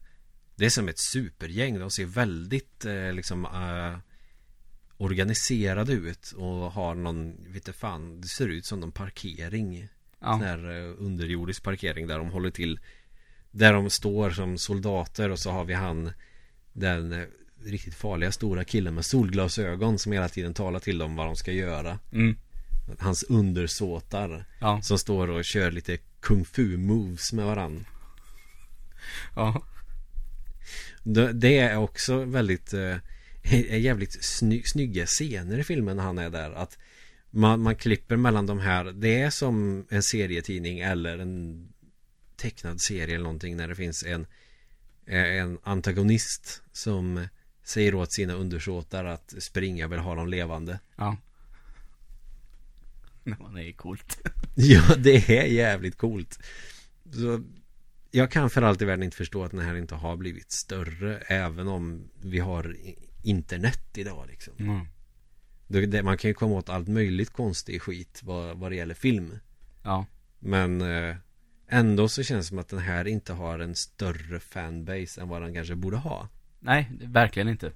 [0.57, 3.47] Det är som ett supergäng, de ser väldigt eh, liksom
[4.97, 9.89] Organiserade ut och har någon, vet du fan, det ser ut som någon parkering.
[10.20, 10.64] Ja, Sån här
[10.99, 12.80] underjordisk parkering där de håller till
[13.53, 16.11] Där de står som soldater och så har vi han
[16.72, 17.24] Den eh,
[17.64, 21.53] riktigt farliga stora killen med solglasögon som hela tiden talar till dem vad de ska
[21.53, 21.98] göra.
[22.12, 22.36] Mm.
[22.98, 27.86] Hans undersåtar ja, Som står och kör lite kung fu moves med varann.
[29.36, 29.62] Ja,
[31.34, 32.96] Det är också väldigt eh,
[33.42, 36.50] är jävligt sny, snygga scener i filmen när han är där.
[36.50, 36.78] Att
[37.30, 41.68] man, man klipper mellan de här Det är som en serietidning eller en
[42.43, 44.26] tecknad serie eller någonting när det finns en
[45.07, 47.28] eh, en antagonist som
[47.62, 50.78] säger åt sina undersåtar att springa vill ha dem levande.
[50.97, 51.16] ja
[53.24, 54.18] Nej, det är coolt
[54.55, 56.38] Ja, det är jävligt coolt.
[57.12, 57.43] Så
[58.11, 61.18] jag kan för allt i världen inte förstå att den här inte har blivit större
[61.18, 62.76] även om vi har
[63.22, 64.55] internet idag liksom.
[64.59, 64.86] mm.
[65.66, 69.38] Det, man kan ju komma åt allt möjligt konstig skit vad, vad det gäller film.
[69.82, 70.07] Ja,
[70.38, 71.16] Men eh,
[71.73, 75.43] ändå så känns det som att den här inte har en större fanbase än vad
[75.43, 76.29] den kanske borde ha.
[76.61, 77.73] nej, verkligen inte.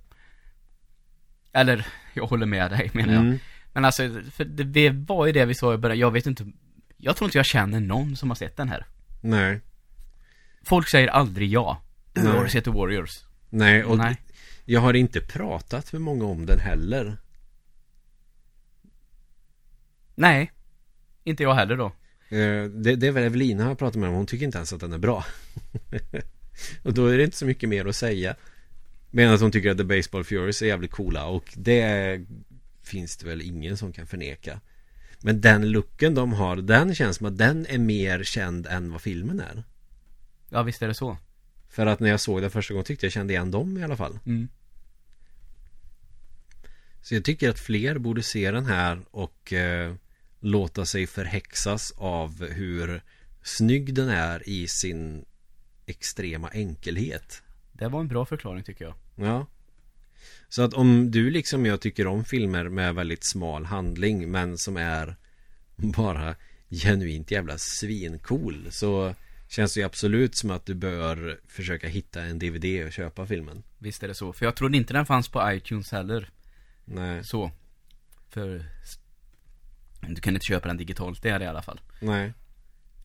[1.53, 3.22] Eller, jag håller med dig menar jag.
[3.22, 3.38] Mm.
[3.72, 6.47] Men alltså, för det, var ju det vi sa i början, jag vet inte
[6.97, 8.86] Jag tror inte jag känner någon som har sett den här.
[9.20, 9.61] Nej,
[10.62, 11.82] Folk säger aldrig ja.
[12.12, 13.11] Du har sett The Warriors.
[13.51, 14.16] Nej och Nej.
[14.64, 17.16] jag har inte pratat med många om den heller.
[20.14, 20.53] Nej.
[21.24, 21.92] Inte jag heller då
[22.28, 24.92] Det, det är väl Evelina jag pratat med om, hon tycker inte ens att den
[24.92, 25.24] är bra.
[26.82, 28.36] och då är det inte så mycket mer att säga.
[29.10, 32.20] Medan hon tycker att The Baseball Furies är jävligt coola och det
[32.82, 34.60] finns det väl ingen som kan förneka.
[35.20, 39.02] Men den looken de har, den känns som att den är mer känd än vad
[39.02, 39.64] filmen är.
[40.48, 41.16] Ja visst är det så
[41.68, 43.96] För att när jag såg det första gången tyckte jag kände igen dem i alla
[43.96, 44.48] fall Mm.
[47.02, 49.94] Så jag tycker att fler borde se den här och eh,
[50.47, 53.03] låta sig förhäxas av hur
[53.42, 55.24] snygg den är i sin
[55.86, 57.42] extrema enkelhet.
[57.72, 58.94] Det var en bra förklaring tycker jag.
[59.14, 59.47] Ja.
[60.49, 64.76] Så att om du liksom jag tycker om filmer med väldigt smal handling men som
[64.76, 65.16] är
[65.76, 66.34] bara
[66.70, 69.14] genuint jävla svincool så
[69.49, 73.62] känns det ju absolut som att du bör försöka hitta en DVD och köpa filmen.
[73.78, 74.32] Visst är det så.
[74.32, 76.30] För jag trodde inte den fanns på iTunes heller.
[76.84, 77.51] Nej, Så.
[78.28, 78.64] För
[80.14, 81.80] du kan inte köpa den digitalt, det är det i alla fall.
[82.00, 82.32] nej.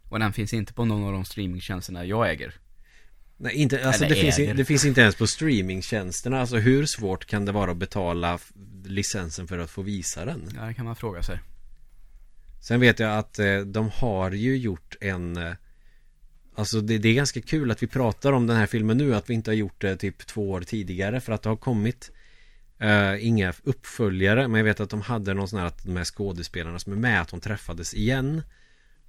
[0.10, 2.56] Och den finns inte på någon av de streamingtjänsterna jag äger.
[3.38, 6.40] Nej, inte, alltså Eller det finns, det finns inte ens på streamingtjänsterna.
[6.40, 8.40] Alltså hur svårt kan det vara att betala
[8.86, 10.50] licensen för att få visa den?
[10.56, 11.40] Ja, det kan man fråga sig.
[12.62, 15.54] Sen vet jag att eh, de har ju gjort en eh,
[16.56, 19.30] Alltså det, det är ganska kul att vi pratar om den här filmen nu Att
[19.30, 22.12] vi inte har gjort det typ två år tidigare För att det har kommit
[22.82, 26.04] eh, Inga uppföljare Men jag vet att de hade någon sån här att de här
[26.04, 28.42] skådespelarna som är med Att de träffades igen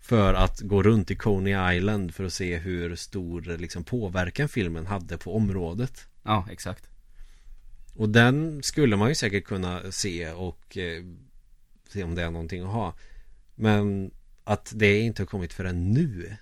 [0.01, 4.87] För att gå runt i Coney Island För att se hur stor liksom, påverkan filmen
[4.87, 6.89] hade på området Ja, exakt.
[7.97, 11.05] och den skulle man ju säkert kunna se och eh,
[11.89, 12.95] se om det är någonting att ha.
[13.55, 14.11] Men
[14.45, 16.37] att det inte har kommit förrän nu.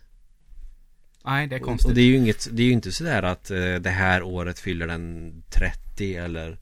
[1.24, 1.88] Nej, det är Och, konstigt.
[1.88, 4.58] och det är ju inget, det är ju inte sådär att eh, det här året
[4.58, 6.58] fyller den 30 eller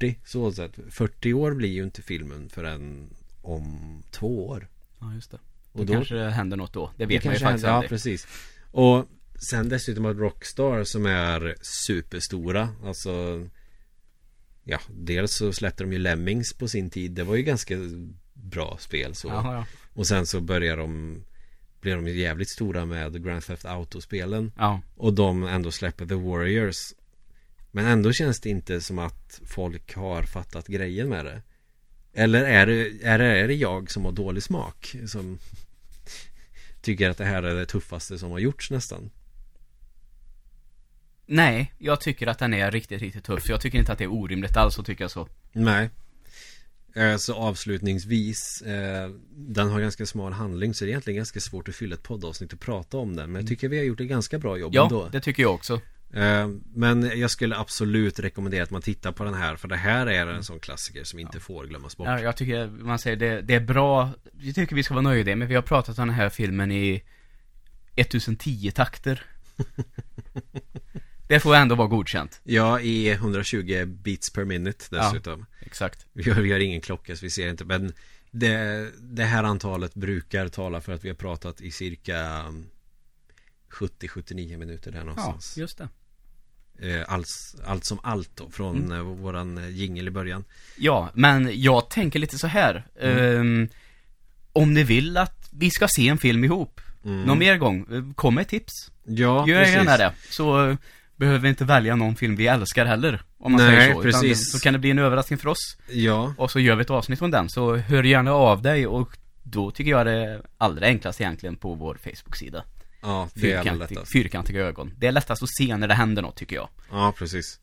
[0.00, 0.72] 40 så sätt.
[0.90, 3.10] 40 år blir ju inte filmen förrän
[3.42, 4.68] om två år.
[5.00, 5.38] Ja, just det.
[5.72, 6.90] Och då- kanske det händer något då.
[6.96, 7.88] Det vet Det man ju faktiskt händer, Ja, aldrig.
[7.90, 8.26] precis.
[8.70, 9.06] Och
[9.50, 12.68] sen dessutom att Rockstar som är superstora.
[12.84, 13.46] Alltså
[14.64, 17.10] Ja, dels så släppte de ju Lemmings på sin tid.
[17.12, 17.74] Det var ju ganska
[18.34, 19.28] bra spel så.
[19.28, 19.66] Jaha, ja.
[19.94, 21.22] Och sen så började de
[21.80, 24.52] Blev de ju jävligt stora med Grand Theft Auto-spelen.
[24.56, 26.76] Ja, Och de ändå släpper The Warriors.
[27.70, 31.42] Men ändå känns det inte som att folk har fattat grejen med det.
[32.12, 34.96] Eller är det, är det, är det jag som har dålig smak?
[35.06, 35.38] Som
[36.80, 39.10] tycker att det här är det tuffaste som har gjorts nästan.
[41.26, 43.48] Nej, jag tycker att den är riktigt, riktigt tuff.
[43.48, 45.28] Jag tycker inte att det är orimligt alls att tycka så.
[45.52, 45.90] Nej.
[46.94, 51.68] Eh, Så avslutningsvis eh, Den har ganska smal handling så det är egentligen ganska svårt
[51.68, 54.08] att fylla ett poddavsnitt och prata om den Men jag tycker vi har gjort ett
[54.08, 55.80] ganska bra jobb Ja, ändå det tycker jag också.
[56.10, 60.06] Eh, Men jag skulle absolut rekommendera att man tittar på den här För det här
[60.06, 63.40] är en sån klassiker som inte får glömmas bort Ja, jag tycker, man säger det,
[63.40, 64.10] det är bra.
[64.40, 65.48] Jag tycker vi ska vara nöjda med.
[65.48, 67.02] Vi har pratat om den här filmen i
[67.96, 69.26] 1010 takter.
[71.28, 72.40] det får ändå vara godkänt.
[72.44, 76.06] Ja, i 120 beats per minute dessutom Exakt.
[76.12, 77.92] vi, har, vi har ingen klocka så vi ser inte Men
[78.30, 82.66] det, det här antalet brukar tala för att vi har pratat i cirka mm,
[83.70, 85.88] 70-79 minuter där Ja, någonstans just det.
[86.82, 87.28] Eh, allt,
[87.66, 88.92] allt som allt då Från Mm.
[88.92, 90.44] eh, våran eh, jingle i början
[90.76, 92.86] Ja, men jag tänker lite så här.
[93.00, 93.68] Ehm,
[94.52, 97.22] om ni vill att vi ska se en film ihop, mm.
[97.22, 98.72] någon mer gång, kom med tips.
[99.04, 100.12] Ja, Gör precis gärna det.
[100.30, 100.76] Så eh,
[101.16, 103.22] behöver vi inte välja någon film vi älskar heller.
[103.38, 104.04] Om man Nej, säger så.
[104.04, 104.52] Utan precis.
[104.52, 105.76] så kan det bli en överraskning för oss.
[105.90, 107.48] Ja, Och så gör vi ett avsnitt om den.
[107.48, 111.74] Så hör gärna av dig och då tycker jag det är allra enklast egentligen på
[111.74, 112.64] vår Facebook-sida.
[113.02, 114.92] Ja det är allra Fyrkantig, lättast fyrkantiga ögon.
[114.96, 116.68] Det är lättast att se när det händer något tycker jag.
[116.90, 117.60] Ja, precis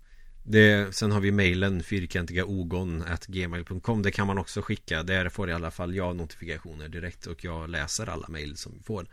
[0.48, 5.50] det, Sen har vi mejlen fyrkantiga ogon gmail.com Det kan man också skicka Där får
[5.50, 9.08] i alla fall jag notifikationer direkt Och jag läser alla mejl som vi får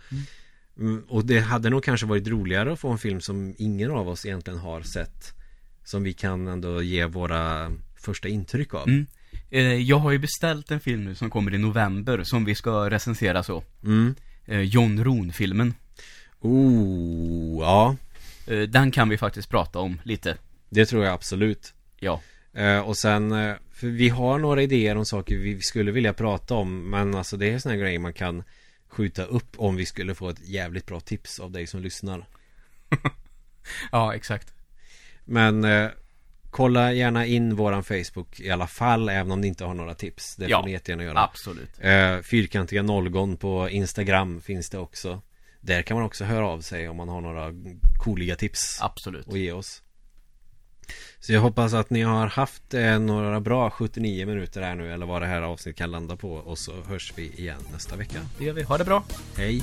[0.80, 1.04] mm.
[1.08, 4.26] Och det hade nog kanske varit roligare att få en film som ingen av oss
[4.26, 5.34] egentligen har sett
[5.84, 9.06] Som vi kan ändå ge våra första intryck av Mm.
[9.50, 12.90] Eh, Jag har ju beställt en film nu som kommer i november som vi ska
[12.90, 13.64] recensera så.
[13.84, 14.14] mm.
[14.46, 15.74] Eh, John Roon-filmen.
[16.42, 17.96] Oh, ja
[18.46, 20.36] Eh, Den kan vi faktiskt prata om lite.
[20.68, 22.20] Det tror jag absolut Ja.
[22.54, 26.54] Eh, och sen, eh, för vi har några idéer om saker vi skulle vilja prata
[26.54, 28.42] om Men alltså det är här grejer man kan
[28.88, 32.26] skjuta upp om vi skulle få ett jävligt bra tips av dig som lyssnar
[33.92, 34.54] Ja, exakt.
[35.24, 35.88] Men eh,
[36.50, 40.36] kolla gärna in våran Facebook i alla fall Även om ni inte har några tips
[40.36, 40.58] Det Ja.
[40.60, 41.70] får ni jättegärna göra Absolut.
[41.78, 45.22] eh, Fyrkantiga nollgon på Instagram finns det också
[45.62, 47.52] Där kan man också höra av sig om man har några
[47.98, 49.28] cooliga tips Absolut.
[49.28, 49.82] att ge oss
[51.20, 55.06] Så jag hoppas att ni har haft eh, några bra 79 minuter här nu Eller
[55.06, 58.44] vad det här avsnittet kan landa på Och så hörs vi igen nästa vecka Det
[58.44, 58.62] gör vi.
[58.62, 59.04] Ha det bra.
[59.36, 59.62] Hej